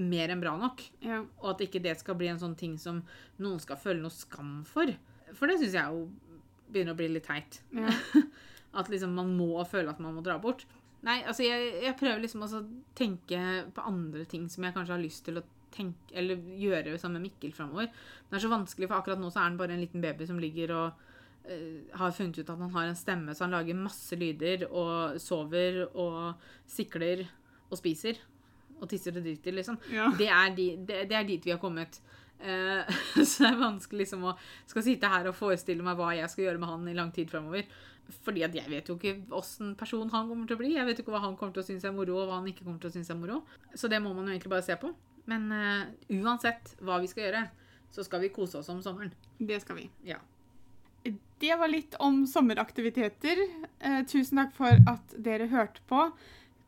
[0.00, 0.80] mer enn bra nok.
[1.04, 1.18] Ja.
[1.42, 3.02] Og at ikke det skal bli en sånn ting som
[3.38, 4.86] noen skal føle noe skam for.
[5.34, 6.08] For det syns jeg jo
[6.72, 7.60] begynner å bli litt teit.
[7.74, 7.90] Ja.
[8.80, 10.64] At liksom man må føle at man må dra bort.
[11.02, 13.40] Nei, altså jeg, jeg prøver liksom å tenke
[13.74, 15.42] på andre ting som jeg kanskje har lyst til å
[15.74, 17.90] tenke, eller gjøre sammen med Mikkel framover.
[18.28, 20.40] Det er så vanskelig, for akkurat nå så er han bare en liten baby som
[20.42, 21.04] ligger og
[21.48, 25.20] uh, har funnet ut at han har en stemme, så han lager masse lyder og
[25.22, 27.26] sover og sikler
[27.70, 28.20] og spiser.
[28.80, 29.76] Og tisser og driter, liksom.
[29.92, 30.06] Ja.
[30.16, 32.00] Det, er de, det, det er dit vi har kommet.
[32.40, 32.88] Uh,
[33.28, 34.34] så det er vanskelig liksom å
[34.70, 37.28] skal sitte her og forestille meg hva jeg skal gjøre med han i lang tid
[37.32, 37.68] framover.
[38.24, 40.72] Fordi at jeg vet jo ikke åssen person han kommer til å bli.
[40.74, 42.48] Jeg vet jo ikke hva han kommer til å synes er moro, og hva han
[42.50, 43.40] ikke kommer til å synes er moro.
[43.74, 44.90] Så det må man jo egentlig bare se på.
[45.28, 45.86] Men uh,
[46.20, 47.44] uansett hva vi skal gjøre,
[47.90, 49.12] så skal vi kose oss om sommeren.
[49.38, 49.90] Det skal vi.
[50.06, 50.20] Ja.
[51.40, 53.40] Det var litt om sommeraktiviteter.
[53.84, 56.10] Uh, tusen takk for at dere hørte på.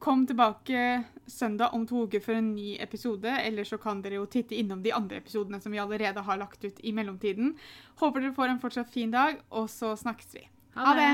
[0.02, 4.26] Kom tilbake søndag om to uker for en ny episode, eller så kan dere jo
[4.26, 7.54] titte innom de andre episodene som vi allerede har lagt ut i mellomtiden.
[8.02, 10.48] Håper dere får en fortsatt fin dag, og så snakkes vi.
[10.74, 11.12] Ha det!